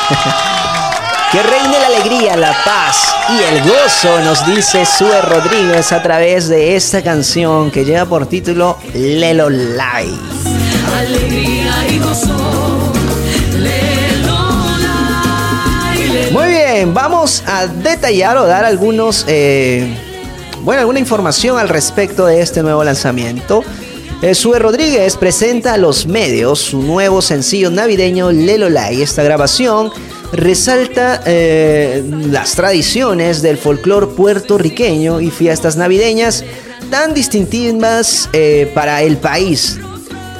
[1.33, 6.47] que reine la alegría, la paz y el gozo, nos dice Sue Rodríguez a través
[6.47, 10.07] de esta canción que lleva por título Lelo Lai.
[10.95, 12.93] Alegría y gozo.
[16.31, 19.87] Muy bien, vamos a detallar o dar algunos, eh,
[20.61, 23.63] bueno, alguna información al respecto de este nuevo lanzamiento.
[24.21, 29.01] Eh, Sue Rodríguez presenta a los medios su nuevo sencillo navideño Lelo Lai.
[29.01, 29.91] Esta grabación
[30.31, 36.43] resalta eh, las tradiciones del folclore puertorriqueño y fiestas navideñas
[36.89, 39.79] tan distintivas eh, para el país.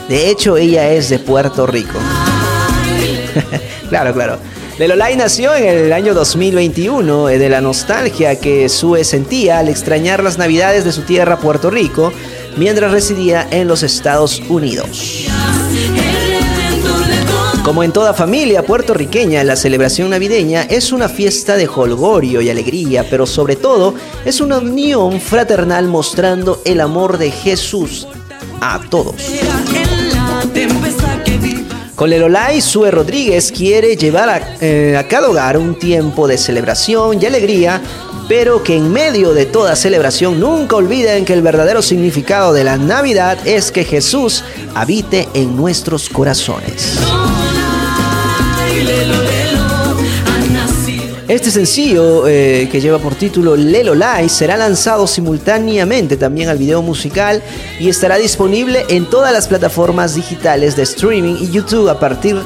[0.10, 1.98] De hecho, ella es de Puerto Rico.
[3.90, 4.38] claro, claro.
[4.78, 10.22] Lelolai nació en el año 2021 eh, de la nostalgia que Sue sentía al extrañar
[10.22, 12.12] las navidades de su tierra Puerto Rico
[12.58, 15.25] mientras residía en los Estados Unidos.
[17.66, 23.08] Como en toda familia puertorriqueña, la celebración navideña es una fiesta de holgorio y alegría,
[23.10, 28.08] pero sobre todo es una unión fraternal mostrando el amor de Jesús
[28.62, 29.16] a todos.
[31.96, 37.20] Con Lelolai, Sue Rodríguez quiere llevar a, eh, a cada hogar un tiempo de celebración
[37.20, 37.82] y alegría,
[38.28, 42.78] pero que en medio de toda celebración nunca olviden que el verdadero significado de la
[42.78, 44.44] Navidad es que Jesús
[44.76, 47.00] habite en nuestros corazones.
[51.28, 56.84] Este sencillo, eh, que lleva por título Lelo Lai, será lanzado simultáneamente también al video
[56.84, 57.42] musical
[57.80, 62.38] y estará disponible en todas las plataformas digitales de streaming y YouTube a partir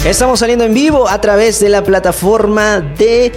[0.05, 3.33] Estamos saliendo en vivo a través de la plataforma de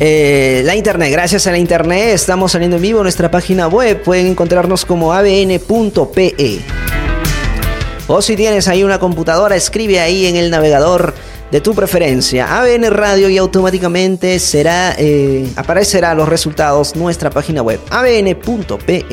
[0.00, 1.12] eh, la internet.
[1.12, 4.02] Gracias a la internet estamos saliendo en vivo en nuestra página web.
[4.02, 6.64] Pueden encontrarnos como abn.pe.
[8.10, 11.12] O si tienes ahí una computadora, escribe ahí en el navegador
[11.50, 17.80] de tu preferencia ABN Radio y automáticamente será eh, aparecerá los resultados nuestra página web
[17.90, 19.04] abn.pe.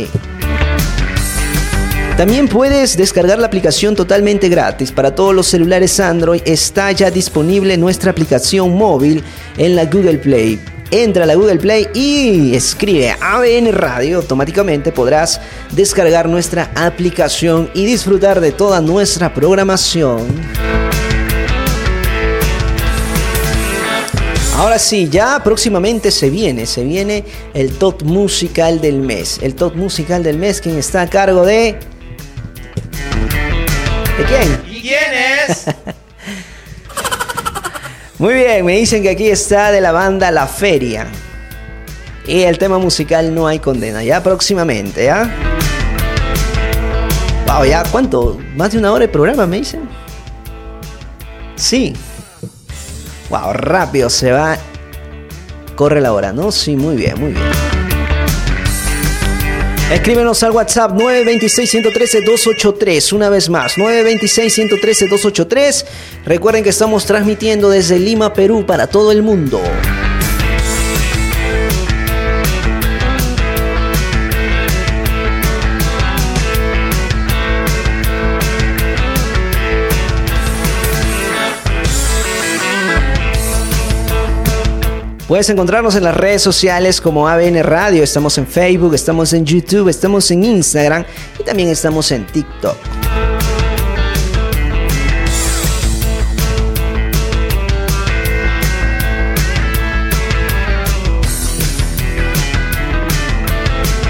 [2.16, 6.42] También puedes descargar la aplicación totalmente gratis para todos los celulares Android.
[6.46, 9.22] Está ya disponible nuestra aplicación móvil
[9.58, 10.75] en la Google Play.
[10.96, 14.20] Entra a la Google Play y escribe ABN Radio.
[14.20, 15.42] Automáticamente podrás
[15.72, 20.26] descargar nuestra aplicación y disfrutar de toda nuestra programación.
[24.56, 29.40] Ahora sí, ya próximamente se viene, se viene el top musical del mes.
[29.42, 31.78] El top musical del mes, quien está a cargo de
[34.16, 34.62] quién?
[34.70, 35.12] ¿Y quién
[35.50, 35.66] es?
[38.18, 41.06] Muy bien, me dicen que aquí está de la banda La Feria.
[42.26, 45.30] Y el tema musical No hay condena, ya próximamente, ¿ya?
[47.46, 48.40] Wow, ya cuánto?
[48.56, 49.90] Más de una hora de programa, me dicen.
[51.58, 51.94] Sí.
[53.30, 54.58] Wow, rápido se va.
[55.76, 56.54] Corre la hora, ¿no?
[56.54, 57.75] Sí, muy bien, muy bien.
[59.92, 63.14] Escríbenos al WhatsApp 926-113-283.
[63.14, 65.86] Una vez más, 926-113-283.
[66.26, 69.62] Recuerden que estamos transmitiendo desde Lima, Perú, para todo el mundo.
[85.28, 89.90] Puedes encontrarnos en las redes sociales como ABN Radio, estamos en Facebook, estamos en YouTube,
[89.90, 91.04] estamos en Instagram
[91.40, 92.78] y también estamos en TikTok.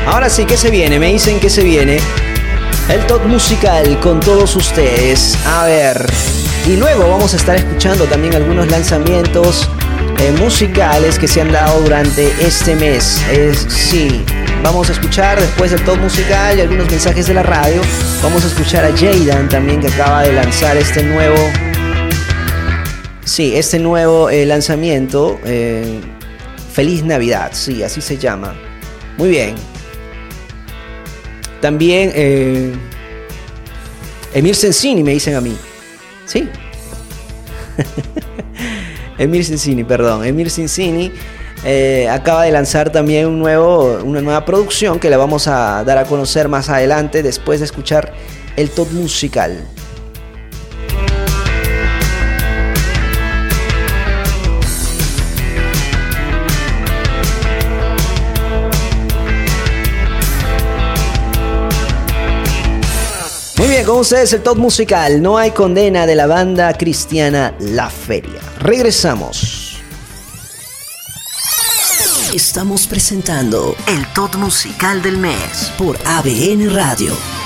[0.05, 0.99] Ahora sí, ¿qué se viene?
[0.99, 1.99] Me dicen que se viene
[2.89, 5.37] el top musical con todos ustedes.
[5.45, 6.05] A ver,
[6.67, 9.69] y luego vamos a estar escuchando también algunos lanzamientos
[10.19, 13.21] eh, musicales que se han dado durante este mes.
[13.31, 14.23] Es, sí,
[14.63, 17.81] vamos a escuchar después del top musical y algunos mensajes de la radio.
[18.23, 21.37] Vamos a escuchar a Jaden también que acaba de lanzar este nuevo.
[23.23, 25.39] Sí, este nuevo eh, lanzamiento.
[25.45, 26.01] eh,
[26.73, 28.53] Feliz Navidad, sí, así se llama.
[29.17, 29.55] Muy bien.
[31.61, 32.11] También
[34.33, 35.55] Emir Sensini me dicen a mí.
[36.25, 36.49] Sí.
[39.17, 40.25] Emir Cincini, perdón.
[40.25, 41.11] Emir Cincini
[41.63, 45.97] eh, acaba de lanzar también un nuevo, una nueva producción que la vamos a dar
[45.97, 48.13] a conocer más adelante después de escuchar
[48.55, 49.65] el top musical.
[63.85, 68.41] Con ustedes el top musical No hay condena de la banda cristiana La Feria.
[68.59, 69.79] Regresamos.
[72.33, 77.44] Estamos presentando el top musical del mes por ABN Radio.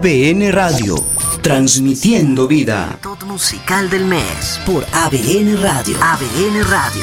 [0.00, 0.94] ABN Radio,
[1.42, 2.96] transmitiendo vida.
[3.02, 5.96] Top musical del mes por ABN Radio.
[6.00, 7.02] ABN Radio.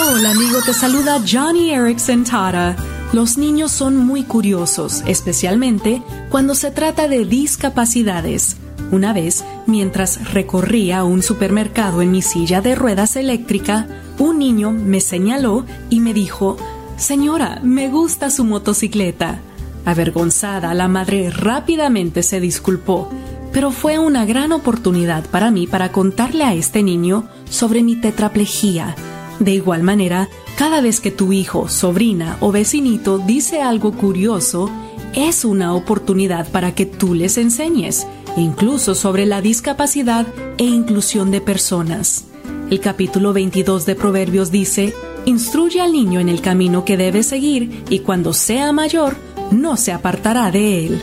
[0.00, 2.74] Hola amigo, te saluda Johnny Erickson Tara.
[3.12, 8.56] Los niños son muy curiosos, especialmente cuando se trata de discapacidades.
[8.90, 13.86] Una vez, mientras recorría un supermercado en mi silla de ruedas eléctrica,
[14.18, 16.56] un niño me señaló y me dijo,
[16.96, 19.42] Señora, me gusta su motocicleta.
[19.86, 23.08] Avergonzada, la madre rápidamente se disculpó,
[23.52, 28.96] pero fue una gran oportunidad para mí para contarle a este niño sobre mi tetraplejía.
[29.38, 34.70] De igual manera, cada vez que tu hijo, sobrina o vecinito dice algo curioso,
[35.14, 40.26] es una oportunidad para que tú les enseñes, incluso sobre la discapacidad
[40.58, 42.24] e inclusión de personas.
[42.70, 44.92] El capítulo 22 de Proverbios dice,
[45.26, 49.16] Instruye al niño en el camino que debe seguir y cuando sea mayor,
[49.50, 51.02] no se apartará de él.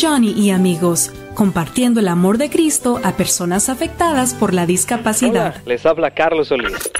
[0.00, 5.54] Johnny y amigos, compartiendo el amor de Cristo a personas afectadas por la discapacidad.
[5.54, 6.90] Hola, les habla Carlos Solís.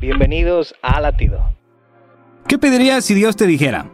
[0.00, 1.40] Bienvenidos a Latido.
[2.46, 3.90] ¿Qué pedirías si Dios te dijera?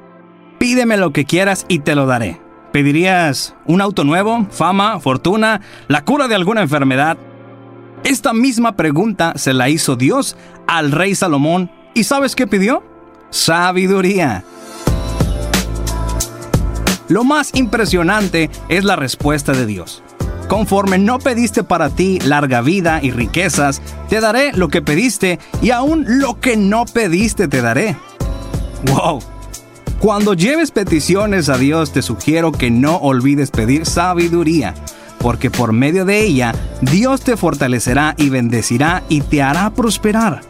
[0.58, 2.40] Pídeme lo que quieras y te lo daré.
[2.72, 7.18] ¿Pedirías un auto nuevo, fama, fortuna, la cura de alguna enfermedad?
[8.04, 12.82] Esta misma pregunta se la hizo Dios al rey Salomón ¿y sabes qué pidió?
[13.30, 14.44] Sabiduría.
[17.12, 20.02] Lo más impresionante es la respuesta de Dios.
[20.48, 25.72] Conforme no pediste para ti larga vida y riquezas, te daré lo que pediste y
[25.72, 27.98] aún lo que no pediste te daré.
[28.86, 29.18] ¡Wow!
[29.98, 34.72] Cuando lleves peticiones a Dios te sugiero que no olvides pedir sabiduría,
[35.18, 40.40] porque por medio de ella Dios te fortalecerá y bendecirá y te hará prosperar.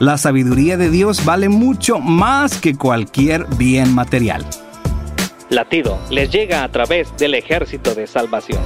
[0.00, 4.44] La sabiduría de Dios vale mucho más que cualquier bien material.
[5.50, 8.62] Latido les llega a través del ejército de salvación.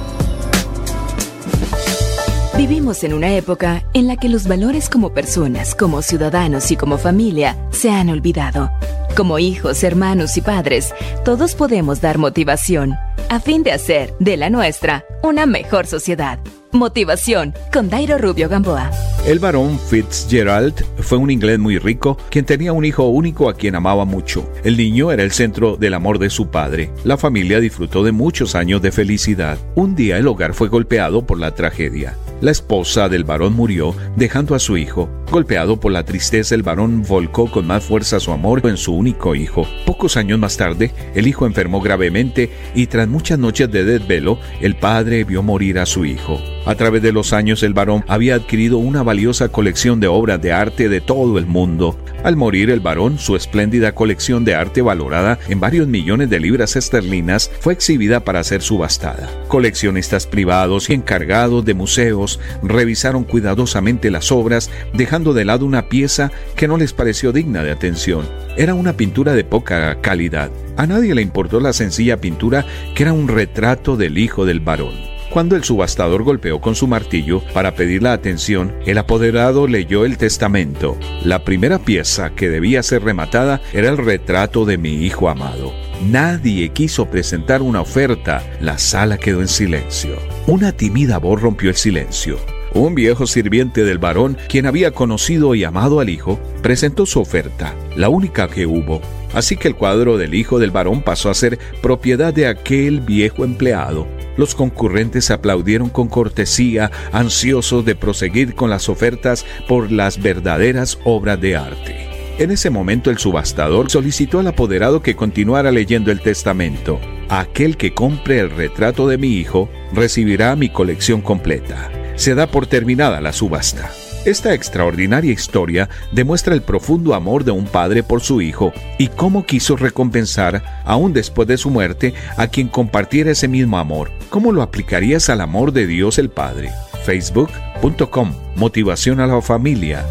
[2.55, 6.99] Vivimos en una época en la que los valores como personas, como ciudadanos y como
[6.99, 8.71] familia se han olvidado.
[9.17, 10.93] Como hijos, hermanos y padres,
[11.25, 12.93] todos podemos dar motivación
[13.29, 16.39] a fin de hacer de la nuestra una mejor sociedad.
[16.75, 18.91] Motivación con Dairo Rubio Gamboa.
[19.25, 23.75] El barón Fitzgerald fue un inglés muy rico, quien tenía un hijo único a quien
[23.75, 24.51] amaba mucho.
[24.63, 26.91] El niño era el centro del amor de su padre.
[27.05, 29.57] La familia disfrutó de muchos años de felicidad.
[29.75, 32.17] Un día el hogar fue golpeado por la tragedia.
[32.41, 35.09] La esposa del varón murió, dejando a su hijo.
[35.31, 39.33] Golpeado por la tristeza, el varón volcó con más fuerza su amor en su único
[39.35, 39.65] hijo.
[39.85, 44.75] Pocos años más tarde, el hijo enfermó gravemente y tras muchas noches de desvelo, el
[44.75, 46.37] padre vio morir a su hijo.
[46.65, 50.51] A través de los años, el varón había adquirido una valiosa colección de obras de
[50.51, 51.95] arte de todo el mundo.
[52.23, 56.75] Al morir el varón, su espléndida colección de arte valorada en varios millones de libras
[56.75, 59.29] esterlinas fue exhibida para ser subastada.
[59.47, 66.31] Coleccionistas privados y encargados de museos revisaron cuidadosamente las obras, dejando de lado una pieza
[66.55, 68.27] que no les pareció digna de atención.
[68.57, 70.49] Era una pintura de poca calidad.
[70.77, 72.65] A nadie le importó la sencilla pintura
[72.95, 75.14] que era un retrato del hijo del varón.
[75.35, 80.17] Cuando el subastador golpeó con su martillo para pedir la atención, el apoderado leyó el
[80.17, 80.97] testamento.
[81.25, 85.73] La primera pieza que debía ser rematada era el retrato de mi hijo amado.
[86.09, 88.49] Nadie quiso presentar una oferta.
[88.61, 90.15] La sala quedó en silencio.
[90.47, 92.39] Una tímida voz rompió el silencio.
[92.73, 97.75] Un viejo sirviente del varón, quien había conocido y amado al hijo, presentó su oferta,
[97.97, 99.01] la única que hubo.
[99.33, 103.43] Así que el cuadro del hijo del varón pasó a ser propiedad de aquel viejo
[103.43, 104.07] empleado.
[104.37, 111.39] Los concurrentes aplaudieron con cortesía, ansiosos de proseguir con las ofertas por las verdaderas obras
[111.39, 112.09] de arte.
[112.37, 116.99] En ese momento el subastador solicitó al apoderado que continuara leyendo el testamento.
[117.29, 121.89] Aquel que compre el retrato de mi hijo recibirá mi colección completa.
[122.15, 123.89] Se da por terminada la subasta.
[124.25, 129.45] Esta extraordinaria historia demuestra el profundo amor de un padre por su hijo y cómo
[129.45, 134.09] quiso recompensar, aún después de su muerte, a quien compartiera ese mismo amor.
[134.31, 136.71] ¿Cómo lo aplicarías al amor de Dios el Padre?
[137.05, 140.03] Facebook.com Motivación a la familia.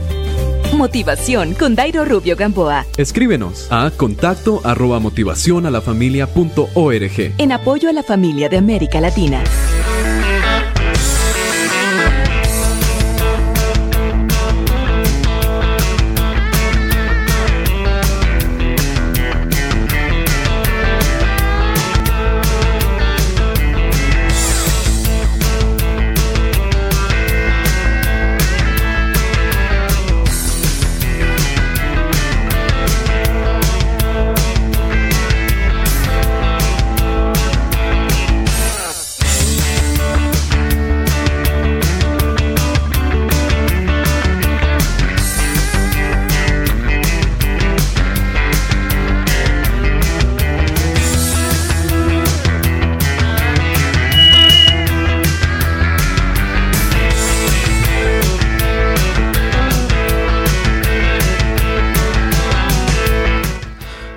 [0.76, 2.86] Motivación con Dairo Rubio Gamboa.
[2.96, 7.32] Escríbenos a contacto arroba motivacionalafamilia.org.
[7.38, 9.42] En apoyo a la familia de América Latina.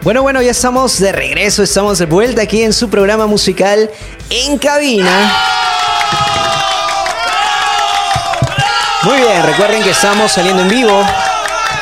[0.08, 3.92] Bueno, bueno, ya estamos de regreso, estamos de vuelta aquí en su programa musical
[4.30, 5.34] En Cabina.
[9.04, 11.06] Muy bien, recuerden que estamos saliendo en vivo.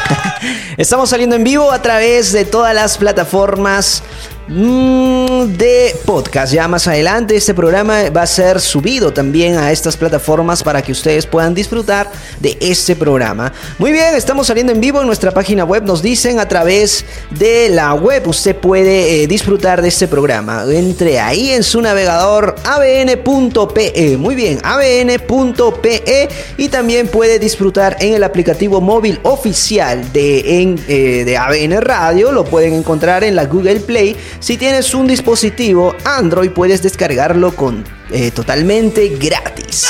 [0.77, 4.02] Estamos saliendo en vivo a través de todas las plataformas
[4.47, 6.53] de podcast.
[6.53, 10.91] Ya más adelante este programa va a ser subido también a estas plataformas para que
[10.91, 13.51] ustedes puedan disfrutar de este programa.
[13.80, 15.84] Muy bien, estamos saliendo en vivo en nuestra página web.
[15.84, 20.63] Nos dicen a través de la web usted puede eh, disfrutar de este programa.
[20.69, 24.17] Entre ahí en su navegador abn.pe.
[24.17, 31.23] Muy bien, abn.pe y también puede disfrutar en el aplicativo móvil oficial de, en, eh,
[31.26, 32.31] de ABN Radio.
[32.31, 34.15] Lo pueden encontrar en la Google Play.
[34.39, 39.87] Si tienes un dispositivo Android puedes descargarlo con, eh, totalmente gratis.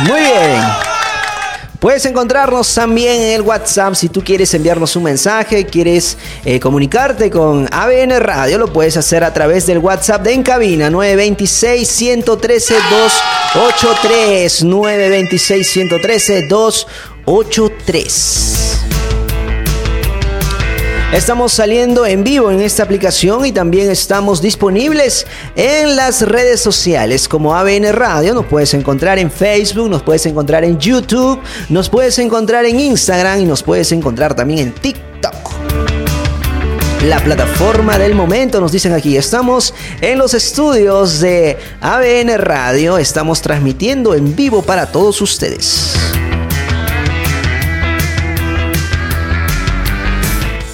[0.00, 0.62] Muy bien.
[1.80, 7.30] Puedes encontrarnos también en el WhatsApp si tú quieres enviarnos un mensaje, quieres eh, comunicarte
[7.30, 12.74] con ABN Radio, lo puedes hacer a través del WhatsApp de Encabina 926 113
[13.54, 14.64] 283
[17.26, 18.66] 926 113 283.
[21.12, 27.28] Estamos saliendo en vivo en esta aplicación y también estamos disponibles en las redes sociales
[27.28, 28.34] como ABN Radio.
[28.34, 33.40] Nos puedes encontrar en Facebook, nos puedes encontrar en YouTube, nos puedes encontrar en Instagram
[33.40, 35.34] y nos puedes encontrar también en TikTok.
[37.04, 43.40] La plataforma del momento, nos dicen aquí, estamos en los estudios de ABN Radio, estamos
[43.40, 45.94] transmitiendo en vivo para todos ustedes.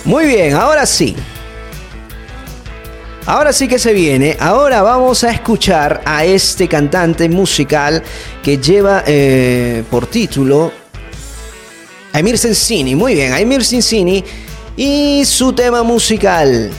[0.05, 1.15] Muy bien, ahora sí.
[3.25, 4.37] Ahora sí que se viene.
[4.41, 8.03] Ahora vamos a escuchar a este cantante musical
[8.43, 10.73] que lleva eh, por título
[12.13, 12.97] Emir Sensini.
[12.97, 14.25] Muy bien, Emir Sensini
[14.77, 16.71] y su tema musical.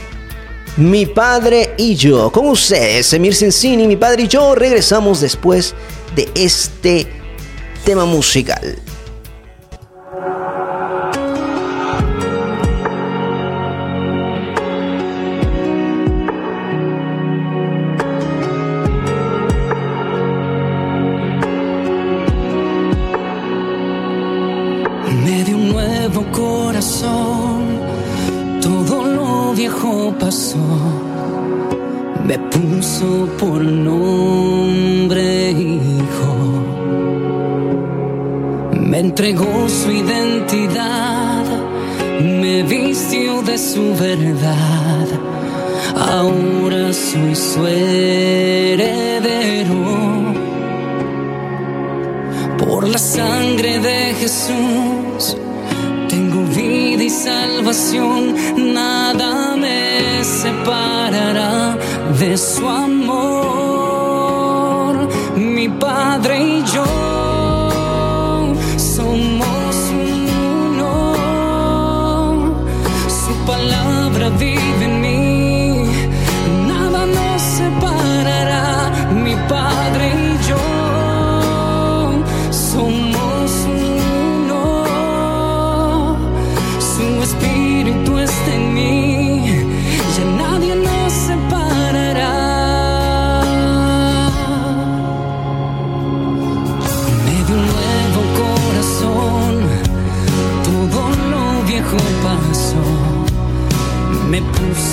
[0.75, 2.29] Mi padre y yo.
[2.29, 5.73] Con ustedes, Emir Sensini, mi padre y yo regresamos después
[6.13, 7.07] de este
[7.85, 8.77] tema musical.
[33.39, 36.35] Por nombre hijo.
[38.73, 41.45] Me entregó su identidad,
[42.21, 45.07] me vistió de su verdad.
[45.95, 48.93] Ahora soy su heredero.
[52.57, 55.37] Por la sangre de Jesús
[56.09, 58.35] tengo vida y salvación,
[58.73, 61.77] nada me separará
[62.29, 63.62] de su amor.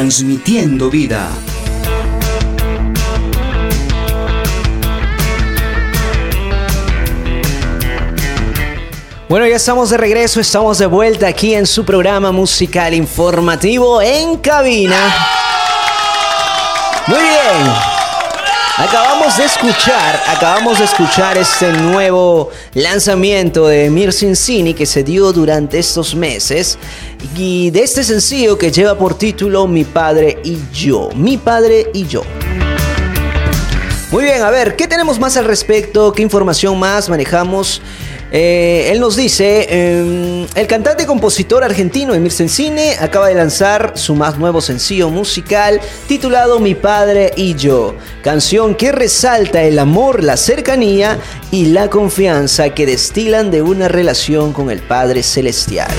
[0.00, 1.28] transmitiendo vida.
[9.28, 14.38] Bueno, ya estamos de regreso, estamos de vuelta aquí en su programa musical informativo en
[14.38, 15.14] cabina.
[17.06, 18.00] Muy bien.
[18.78, 25.34] Acabamos de escuchar, acabamos de escuchar este nuevo lanzamiento de Mir Cincini que se dio
[25.34, 26.78] durante estos meses
[27.36, 32.06] y de este sencillo que lleva por título Mi padre y yo, mi padre y
[32.06, 32.22] yo.
[34.10, 36.12] Muy bien, a ver, ¿qué tenemos más al respecto?
[36.12, 37.80] ¿Qué información más manejamos?
[38.32, 43.94] Eh, él nos dice, eh, el cantante y compositor argentino Emir Sensine acaba de lanzar
[43.96, 50.22] su más nuevo sencillo musical titulado Mi Padre y Yo, canción que resalta el amor,
[50.22, 51.18] la cercanía
[51.50, 55.90] y la confianza que destilan de una relación con el Padre Celestial.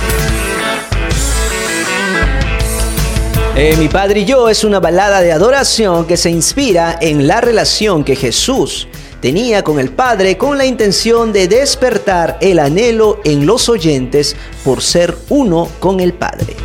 [3.53, 7.41] Eh, Mi Padre y Yo es una balada de adoración que se inspira en la
[7.41, 8.87] relación que Jesús
[9.19, 14.81] tenía con el Padre con la intención de despertar el anhelo en los oyentes por
[14.81, 16.55] ser uno con el Padre.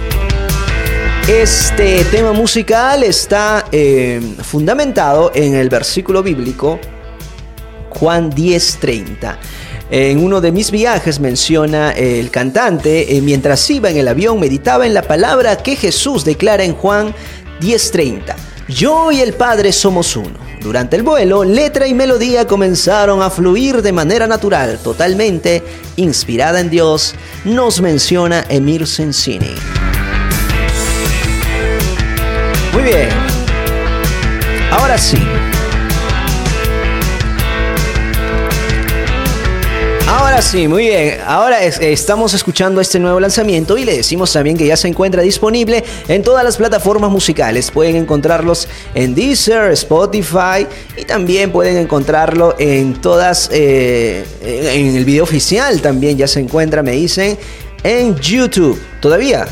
[1.28, 6.78] Este tema musical está eh, fundamentado en el versículo bíblico
[7.90, 9.36] Juan 10:30.
[9.90, 14.84] En uno de mis viajes menciona el cantante, eh, mientras iba en el avión, meditaba
[14.84, 17.14] en la palabra que Jesús declara en Juan
[17.60, 18.34] 10:30.
[18.68, 20.46] Yo y el Padre somos uno.
[20.60, 25.62] Durante el vuelo, letra y melodía comenzaron a fluir de manera natural, totalmente
[25.94, 27.14] inspirada en Dios,
[27.44, 29.54] nos menciona Emir Sensini.
[32.72, 33.08] Muy bien.
[34.72, 35.18] Ahora sí.
[40.36, 41.18] Ahora sí, muy bien.
[41.26, 45.22] Ahora es- estamos escuchando este nuevo lanzamiento y le decimos también que ya se encuentra
[45.22, 47.70] disponible en todas las plataformas musicales.
[47.70, 55.24] Pueden encontrarlos en Deezer, Spotify y también pueden encontrarlo en todas, eh, en el video
[55.24, 57.38] oficial también ya se encuentra, me dicen,
[57.82, 58.78] en YouTube.
[59.00, 59.48] Todavía,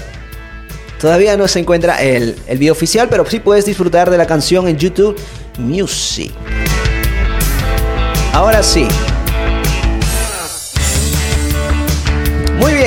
[1.01, 4.69] Todavía no se encuentra el, el video oficial, pero sí puedes disfrutar de la canción
[4.69, 5.17] en YouTube
[5.59, 6.31] Music.
[8.35, 8.87] Ahora sí.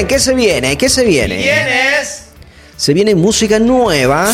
[0.07, 0.77] ¿Qué se viene?
[0.77, 1.41] ¿Qué se viene?
[1.41, 2.23] ¿Quiénes?
[2.75, 4.31] Se viene música nueva.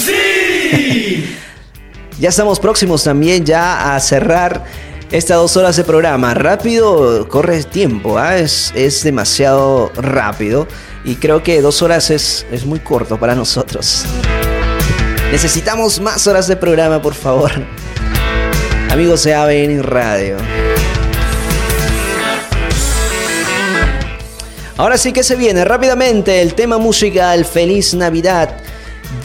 [2.20, 4.66] ya estamos próximos también ya a cerrar
[5.12, 6.34] estas dos horas de programa.
[6.34, 8.38] Rápido, corre el tiempo, ¿ah?
[8.38, 10.68] es, es demasiado rápido.
[11.04, 14.06] Y creo que dos horas es, es muy corto para nosotros.
[15.32, 17.52] Necesitamos más horas de programa, por favor.
[18.90, 20.38] Amigos de ABN Radio.
[24.76, 28.58] Ahora sí que se viene rápidamente el tema musical Feliz Navidad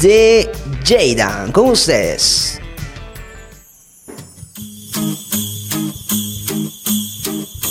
[0.03, 0.51] de
[0.85, 1.53] Jadan.
[1.53, 2.61] Con ustedes.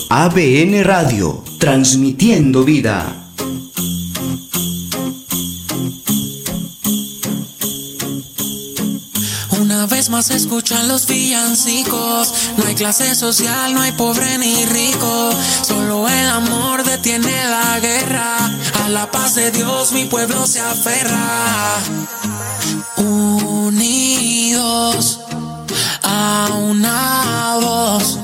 [0.09, 3.26] ABN Radio, transmitiendo vida.
[9.87, 12.33] Vez más se escuchan los villancicos.
[12.57, 15.31] No hay clase social, no hay pobre ni rico.
[15.63, 18.37] Solo el amor detiene la guerra.
[18.83, 21.75] A la paz de Dios mi pueblo se aferra.
[22.97, 24.07] Unidos
[26.03, 28.19] a una voz.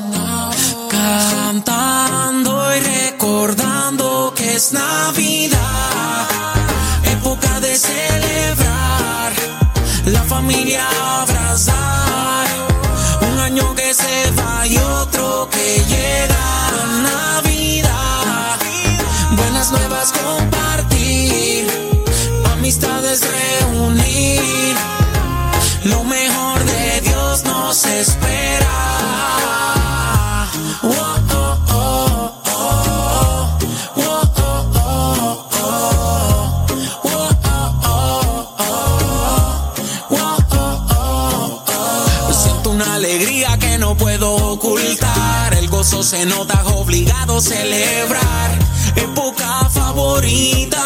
[0.90, 6.28] Cantando y recordando que es Navidad.
[7.12, 9.34] Época de celebrar
[10.06, 10.88] la familia
[11.54, 16.72] Un año que se va y otro que llega.
[17.04, 18.58] Navidad,
[19.38, 21.68] buenas nuevas compartir,
[22.54, 24.76] amistades reunir.
[25.84, 29.43] Lo mejor de Dios nos espera.
[46.04, 48.52] Se nota obligado a celebrar.
[48.96, 50.82] Época favorita.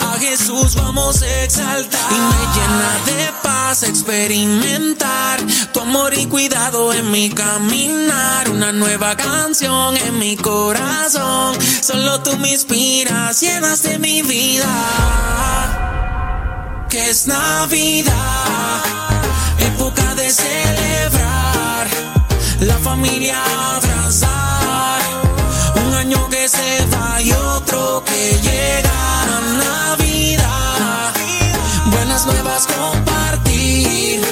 [0.00, 2.00] A Jesús vamos a exaltar.
[2.10, 5.40] Y me llena de paz experimentar
[5.72, 8.50] tu amor y cuidado en mi caminar.
[8.50, 11.56] Una nueva canción en mi corazón.
[11.80, 14.68] Solo tú me inspiras, llenas de mi vida.
[16.90, 18.12] Que es Navidad,
[19.58, 22.15] época de celebrar.
[22.60, 23.36] La familia
[23.74, 25.00] abrazar.
[25.86, 28.92] Un año que se va y otro que llega.
[29.58, 31.12] Navidad,
[31.90, 34.22] buenas nuevas compartir.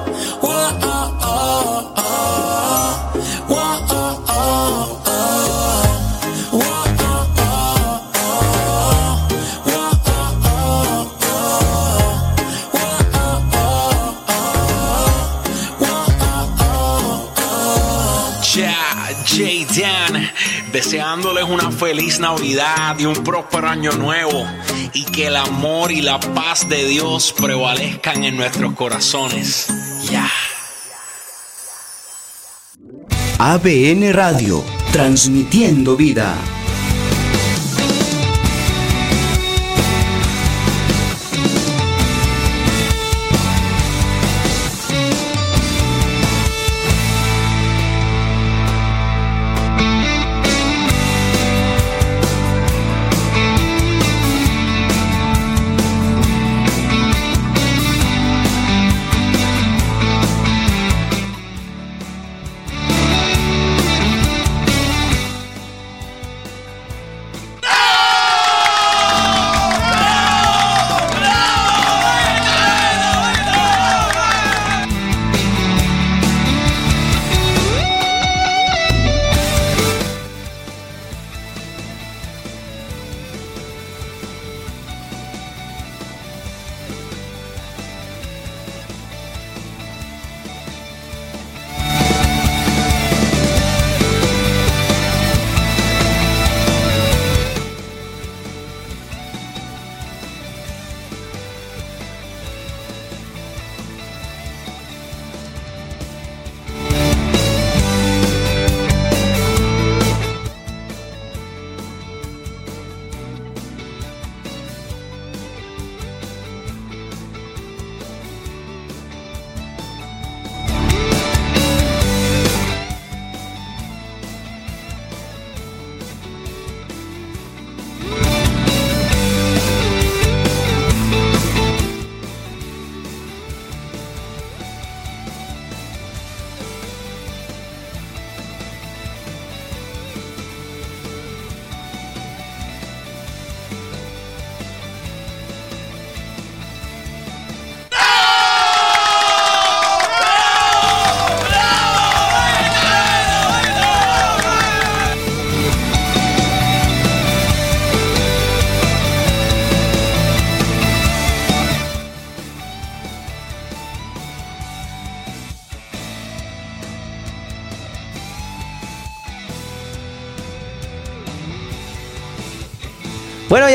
[21.01, 24.47] deseándoles una feliz Navidad y un próspero año nuevo
[24.93, 29.68] y que el amor y la paz de Dios prevalezcan en nuestros corazones.
[30.10, 30.31] Ya.
[33.39, 34.62] ABN Radio,
[34.93, 36.36] transmitiendo vida.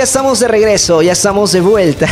[0.06, 2.08] Estamos de regreso, ya estamos de vuelta.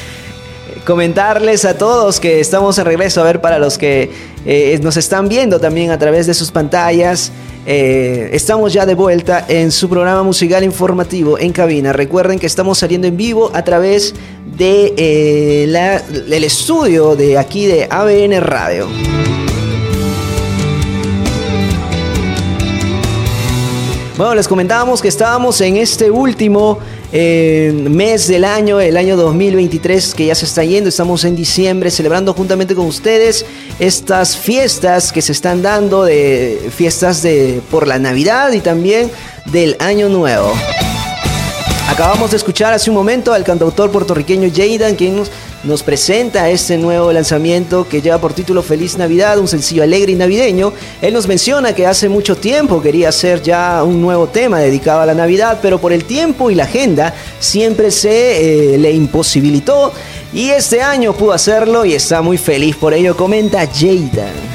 [0.86, 4.10] Comentarles a todos que estamos de regreso, a ver para los que
[4.46, 7.30] eh, nos están viendo también a través de sus pantallas.
[7.66, 11.92] eh, estamos ya de vuelta en su programa musical informativo en cabina.
[11.92, 14.14] Recuerden que estamos saliendo en vivo a través
[14.56, 18.88] de eh, del estudio de aquí de ABN Radio.
[24.22, 26.78] Bueno, les comentábamos que estábamos en este último
[27.12, 30.88] eh, mes del año, el año 2023 que ya se está yendo.
[30.88, 33.44] Estamos en diciembre celebrando juntamente con ustedes
[33.80, 39.10] estas fiestas que se están dando, de fiestas de por la Navidad y también
[39.46, 40.52] del Año Nuevo.
[41.90, 45.32] Acabamos de escuchar hace un momento al cantautor puertorriqueño Jaden, quien nos,
[45.64, 50.16] nos presenta este nuevo lanzamiento que lleva por título Feliz Navidad, un sencillo alegre y
[50.16, 50.72] navideño.
[51.00, 55.06] Él nos menciona que hace mucho tiempo quería hacer ya un nuevo tema dedicado a
[55.06, 59.92] la Navidad, pero por el tiempo y la agenda siempre se eh, le imposibilitó.
[60.32, 64.51] Y este año pudo hacerlo y está muy feliz por ello, comenta Jaden.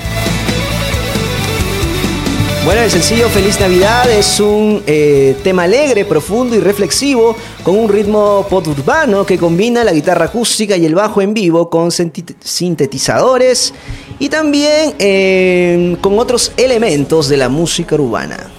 [2.67, 7.33] Bueno, el sencillo Feliz Navidad es un eh, tema alegre, profundo y reflexivo
[7.63, 11.69] con un ritmo pop urbano que combina la guitarra acústica y el bajo en vivo
[11.69, 13.73] con sintetizadores
[14.19, 18.51] y también eh, con otros elementos de la música urbana.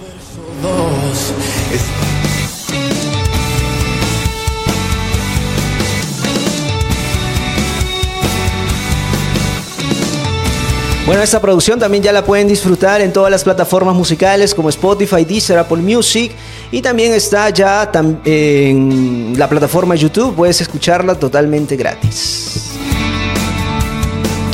[11.09, 15.25] Bueno, esta producción también ya la pueden disfrutar en todas las plataformas musicales como Spotify,
[15.25, 16.31] Deezer, Apple Music
[16.71, 17.89] y también está ya
[18.25, 22.73] en la plataforma YouTube, puedes escucharla totalmente gratis.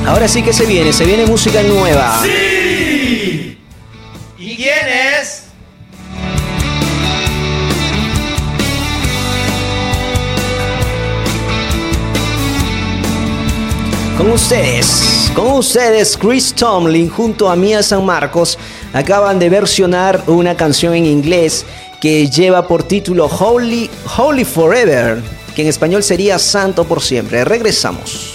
[0.06, 2.22] Ahora sí que se viene, se viene música nueva.
[2.23, 3.57] ¡Sí!
[4.38, 4.88] ¿Y quién
[5.19, 5.34] es?
[14.17, 18.57] Con ustedes, con ustedes, Chris Tomlin junto a Mia San Marcos
[18.93, 21.65] acaban de versionar una canción en inglés
[21.99, 25.21] que lleva por título Holy, Holy Forever,
[25.53, 27.43] que en español sería Santo por siempre.
[27.43, 28.34] Regresamos.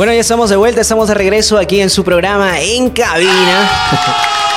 [0.00, 3.70] Bueno, ya estamos de vuelta, estamos de regreso aquí en su programa En Cabina.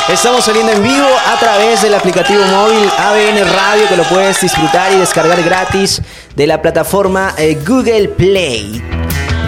[0.07, 4.93] Estamos saliendo en vivo a través del aplicativo móvil ABN Radio que lo puedes disfrutar
[4.93, 6.01] y descargar gratis
[6.33, 8.81] de la plataforma eh, Google Play.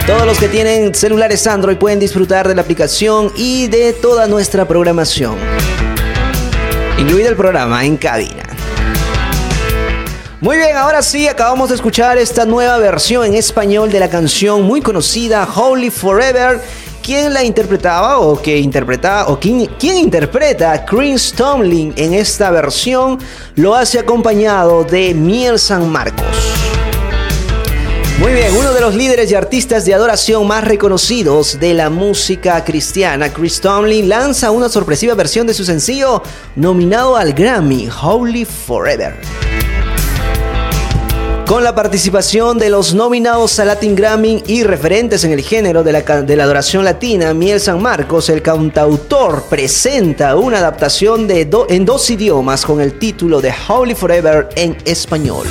[0.06, 4.68] Todos los que tienen celulares Android pueden disfrutar de la aplicación y de toda nuestra
[4.68, 5.36] programación,
[6.98, 8.35] incluido el programa En Cabina.
[10.38, 14.64] Muy bien, ahora sí, acabamos de escuchar esta nueva versión en español de la canción
[14.64, 16.60] muy conocida Holy Forever.
[17.02, 22.50] ¿Quién la interpretaba o que interpretaba o quién, quién interpreta a Chris Tomlin en esta
[22.50, 23.18] versión?
[23.54, 26.26] Lo hace acompañado de Miel San Marcos.
[28.18, 32.62] Muy bien, uno de los líderes y artistas de adoración más reconocidos de la música
[32.62, 36.22] cristiana, Chris Tomlin, lanza una sorpresiva versión de su sencillo
[36.56, 39.45] nominado al Grammy, Holy Forever.
[41.46, 45.92] Con la participación de los nominados a Latin Grammy y referentes en el género de
[45.92, 51.66] la, de la adoración latina, Miel San Marcos, el cantautor presenta una adaptación de do-
[51.70, 55.46] en dos idiomas con el título de Holy Forever en español.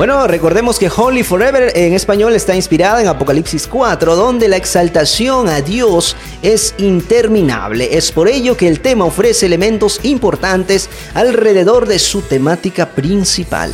[0.00, 5.46] Bueno, recordemos que Holy Forever en español está inspirada en Apocalipsis 4, donde la exaltación
[5.46, 7.86] a Dios es interminable.
[7.94, 13.70] Es por ello que el tema ofrece elementos importantes alrededor de su temática principal.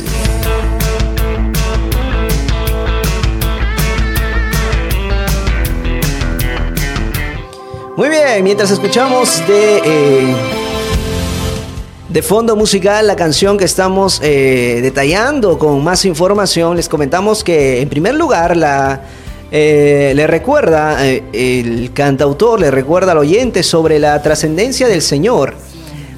[7.95, 9.77] Muy bien, mientras escuchamos de...
[9.77, 10.56] eh,
[12.09, 17.81] de fondo musical, la canción que estamos eh, detallando con más información, les comentamos que
[17.81, 19.01] en primer lugar la,
[19.51, 25.55] eh, le recuerda, eh, el cantautor le recuerda al oyente sobre la trascendencia del Señor.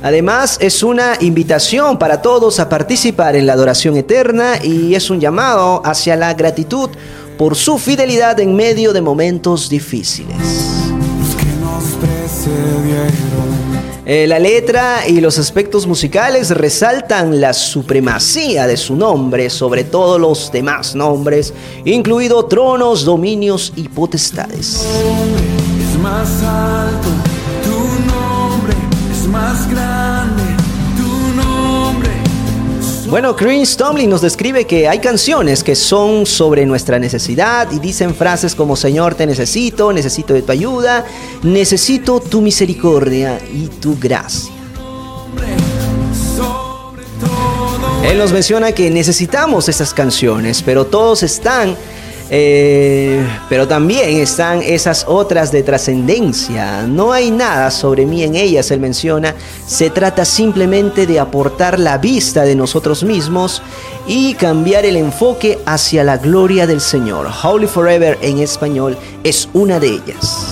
[0.02, 5.20] Además es una invitación para todos a participar en la adoración eterna y es un
[5.20, 6.90] llamado hacia la gratitud
[7.38, 10.38] por su fidelidad en medio de momentos difíciles.
[11.62, 13.59] Nos precedieron.
[14.12, 20.20] Eh, la letra y los aspectos musicales resaltan la supremacía de su nombre sobre todos
[20.20, 21.54] los demás nombres,
[21.86, 24.84] incluido tronos, dominios y potestades.
[25.80, 27.08] Es más alto
[27.64, 27.78] tu
[28.12, 28.74] nombre,
[29.12, 30.19] es más grande tu nombre.
[33.10, 38.14] Bueno, Chris Tomlin nos describe que hay canciones que son sobre nuestra necesidad y dicen
[38.14, 41.04] frases como Señor te necesito, necesito de tu ayuda,
[41.42, 44.54] necesito tu misericordia y tu gracia.
[48.04, 51.76] Él nos menciona que necesitamos esas canciones, pero todos están,
[52.32, 56.84] eh, pero también están esas otras de trascendencia.
[56.84, 59.34] No hay nada sobre mí en ellas, él menciona.
[59.66, 63.62] Se trata simplemente de aportar la vista de nosotros mismos
[64.08, 67.28] y cambiar el enfoque hacia la gloria del Señor.
[67.44, 70.48] Holy Forever en español es una de ellas.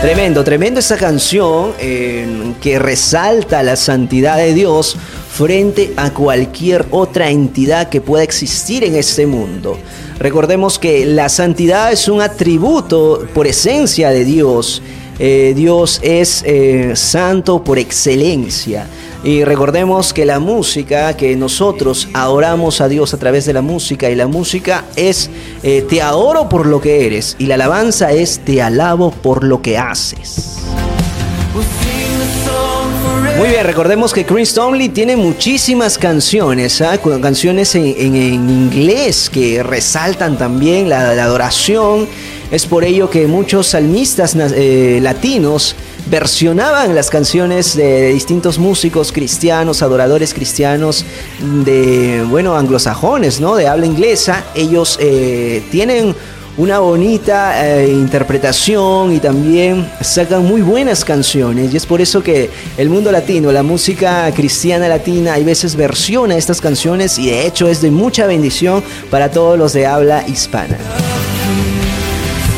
[0.00, 4.96] Tremendo, tremendo esta canción eh, que resalta la santidad de Dios
[5.36, 9.76] frente a cualquier otra entidad que pueda existir en este mundo.
[10.18, 14.80] Recordemos que la santidad es un atributo por esencia de Dios.
[15.18, 18.86] Eh, Dios es eh, santo por excelencia.
[19.24, 24.08] Y recordemos que la música, que nosotros adoramos a Dios a través de la música,
[24.08, 25.28] y la música es
[25.62, 29.60] eh, te adoro por lo que eres, y la alabanza es te alabo por lo
[29.60, 30.65] que haces.
[33.38, 36.98] Muy bien, recordemos que Chris Tomlin tiene muchísimas canciones, ¿ah?
[37.20, 38.16] Canciones en, en-
[38.48, 42.08] inglés que resaltan también la, adoración.
[42.50, 45.74] Es por ello que muchos salmistas eh, latinos
[46.08, 51.04] versionaban las canciones de distintos músicos cristianos, adoradores cristianos
[51.64, 53.56] de, bueno, anglosajones, ¿no?
[53.56, 54.44] De habla inglesa.
[54.54, 56.14] Ellos eh, tienen
[56.58, 62.48] una bonita eh, interpretación y también sacan muy buenas canciones y es por eso que
[62.78, 67.68] el mundo latino, la música cristiana latina, hay veces versiona estas canciones y de hecho
[67.68, 70.78] es de mucha bendición para todos los de habla hispana.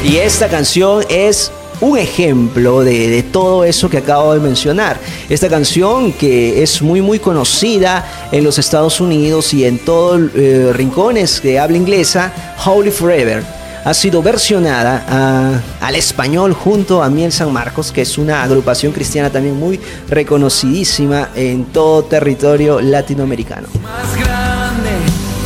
[0.05, 1.51] Y esta canción es
[1.81, 4.97] un ejemplo de, todo eso que acabo de mencionar.
[5.29, 10.71] Esta canción que es muy muy conocida en los Estados Unidos y en todos eh,
[10.73, 12.33] rincones de habla inglesa,
[12.65, 18.19] Holy Forever ha sido versionada a- al español junto a Miel San Marcos, que es
[18.19, 23.69] una agrupación cristiana también muy reconocidísima en todo territorio latinoamericano.
[23.83, 24.91] Más grande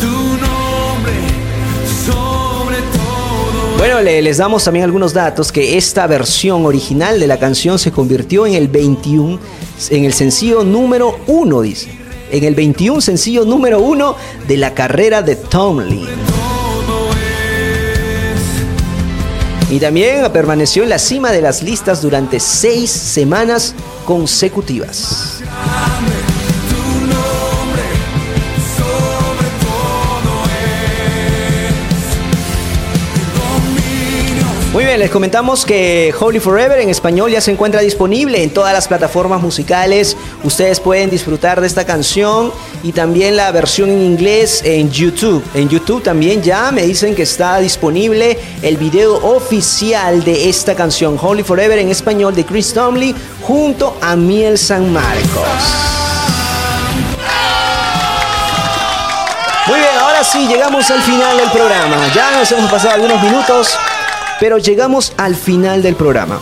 [0.00, 1.12] tu nombre
[2.04, 3.78] sobre todo.
[3.78, 7.92] Bueno, le- les damos también algunos datos que esta versión original de la canción se
[7.92, 9.38] convirtió en el 21,
[9.90, 11.88] en el sencillo número 1, dice.
[12.30, 14.16] En el 21 sencillo número 1
[14.48, 15.80] de la carrera de Tom
[19.72, 23.74] Y también permaneció en la cima de las listas durante seis semanas
[24.04, 25.42] consecutivas.
[34.72, 38.72] Muy bien, les comentamos que Holy Forever en español ya se encuentra disponible en todas
[38.72, 40.16] las plataformas musicales.
[40.44, 42.50] Ustedes pueden disfrutar de esta canción
[42.82, 45.44] y también la versión en inglés en YouTube.
[45.52, 51.18] En YouTube también ya me dicen que está disponible el video oficial de esta canción
[51.20, 55.92] Holy Forever en español de Chris Tomley junto a Miel San Marcos.
[59.66, 62.10] Muy bien, ahora sí llegamos al final del programa.
[62.14, 63.78] Ya nos hemos pasado algunos minutos,
[64.40, 66.40] pero llegamos al final del programa.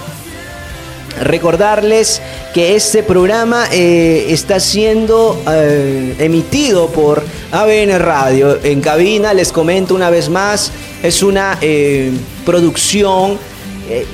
[1.21, 2.23] Recordarles
[2.55, 7.23] que este programa eh, está siendo eh, emitido por
[7.53, 8.59] ABN Radio.
[8.63, 10.73] En cabina, les comento una vez más,
[11.03, 12.13] es una eh,
[12.47, 13.39] producción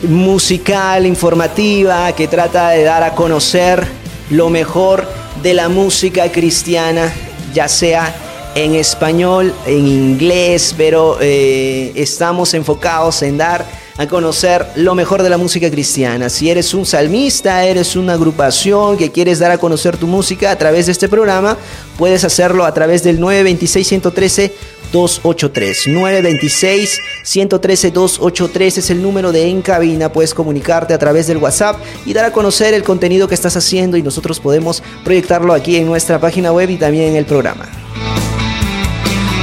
[0.05, 3.86] musical, informativa, que trata de dar a conocer
[4.31, 5.07] lo mejor
[5.43, 7.12] de la música cristiana,
[7.53, 8.26] ya sea
[8.57, 13.66] en español, en inglés, pero eh, estamos enfocados en dar
[13.99, 16.31] a conocer lo mejor de la música cristiana.
[16.31, 20.57] Si eres un salmista, eres una agrupación que quieres dar a conocer tu música a
[20.57, 21.59] través de este programa,
[21.99, 24.53] puedes hacerlo a través del 926-113.
[24.93, 30.12] 283 926 113 283 es el número de En Cabina.
[30.12, 33.97] Puedes comunicarte a través del WhatsApp y dar a conocer el contenido que estás haciendo
[33.97, 37.86] y nosotros podemos proyectarlo aquí en nuestra página web y también en el programa.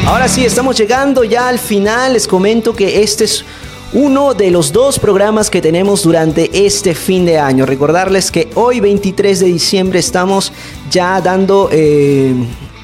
[0.05, 2.13] Ahora sí, estamos llegando ya al final.
[2.13, 3.45] Les comento que este es
[3.93, 7.65] uno de los dos programas que tenemos durante este fin de año.
[7.65, 10.51] Recordarles que hoy 23 de diciembre estamos
[10.91, 12.33] ya dando eh,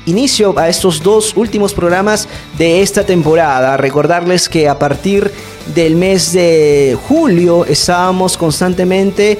[0.06, 2.28] inicio a estos dos últimos programas
[2.58, 3.76] de esta temporada.
[3.76, 5.30] Recordarles que a partir
[5.76, 9.38] del mes de julio estábamos constantemente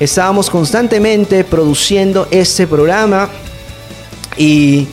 [0.00, 3.28] estábamos constantemente produciendo este programa
[4.36, 4.88] y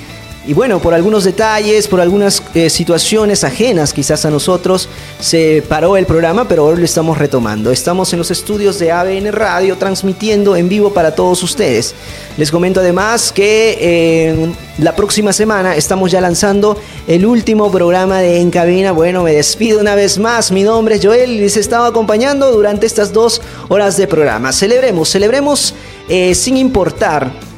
[0.47, 4.87] y bueno, por algunos detalles, por algunas eh, situaciones ajenas quizás a nosotros,
[5.19, 7.71] se paró el programa, pero hoy lo estamos retomando.
[7.71, 11.93] Estamos en los estudios de ABN Radio transmitiendo en vivo para todos ustedes.
[12.37, 18.39] Les comento además que eh, la próxima semana estamos ya lanzando el último programa de
[18.39, 18.93] En Cabina.
[18.93, 20.53] Bueno, me despido una vez más.
[20.53, 24.53] Mi nombre es Joel y les he estado acompañando durante estas dos horas de programa.
[24.53, 25.75] Celebremos, celebremos
[26.07, 27.48] eh, sin importar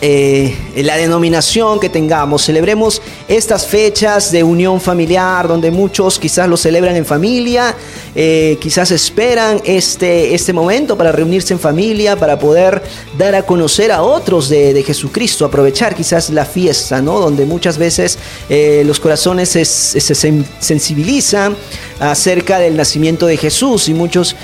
[0.00, 2.44] eh, la denominación que tengamos.
[2.44, 7.74] Celebremos estas fechas de unión familiar, donde muchos quizás lo celebran en familia,
[8.14, 12.82] eh, quizás esperan este, este momento para reunirse en familia, para poder
[13.18, 17.20] dar a conocer a otros de, de Jesucristo, aprovechar quizás la fiesta, ¿no?
[17.20, 18.18] Donde muchas veces
[18.48, 21.56] eh, los corazones se, se sen- sensibilizan
[22.00, 24.34] acerca del nacimiento de Jesús y muchos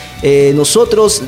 [0.55, 1.23] nosotros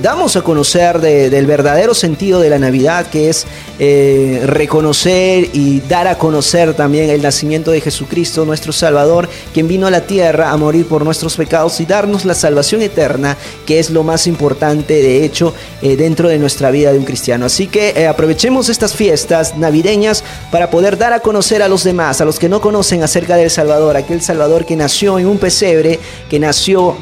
[0.00, 3.33] damos a conocer de- del verdadero sentido de la Navidad, que es
[3.78, 9.86] eh, reconocer y dar a conocer también el nacimiento de Jesucristo, nuestro Salvador, quien vino
[9.86, 13.36] a la tierra a morir por nuestros pecados y darnos la salvación eterna,
[13.66, 17.46] que es lo más importante, de hecho, eh, dentro de nuestra vida de un cristiano.
[17.46, 22.20] Así que eh, aprovechemos estas fiestas navideñas para poder dar a conocer a los demás,
[22.20, 25.98] a los que no conocen acerca del Salvador, aquel Salvador que nació en un pesebre,
[26.30, 26.96] que nació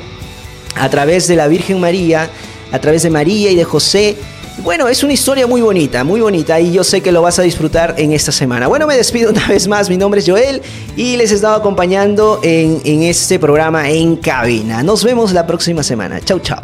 [0.76, 2.30] a través de la Virgen María,
[2.72, 4.16] a través de María y de José.
[4.58, 7.42] Bueno, es una historia muy bonita, muy bonita y yo sé que lo vas a
[7.42, 8.68] disfrutar en esta semana.
[8.68, 10.62] Bueno, me despido una vez más, mi nombre es Joel
[10.96, 14.82] y les he estado acompañando en, este programa en cabina.
[14.82, 16.20] Nos vemos la próxima semana.
[16.20, 16.60] Chau, chau.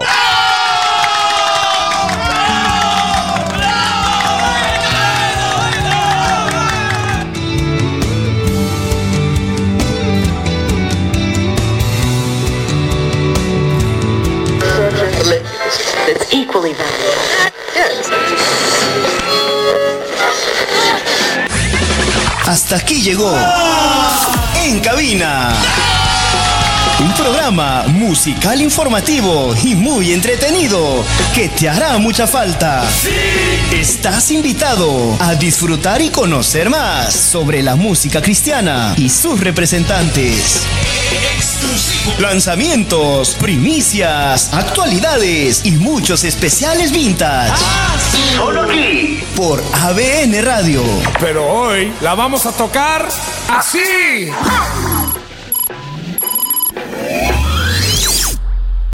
[23.08, 23.34] Llegó
[24.66, 25.54] En Cabina.
[27.00, 31.02] Un programa musical informativo y muy entretenido
[31.34, 32.84] que te hará mucha falta.
[33.72, 40.66] Estás invitado a disfrutar y conocer más sobre la música cristiana y sus representantes.
[42.18, 47.54] Lanzamientos, primicias, actualidades y muchos especiales vintage.
[48.36, 50.82] Solo aquí por ABN Radio.
[51.20, 53.08] Pero hoy la vamos a tocar
[53.48, 54.30] así.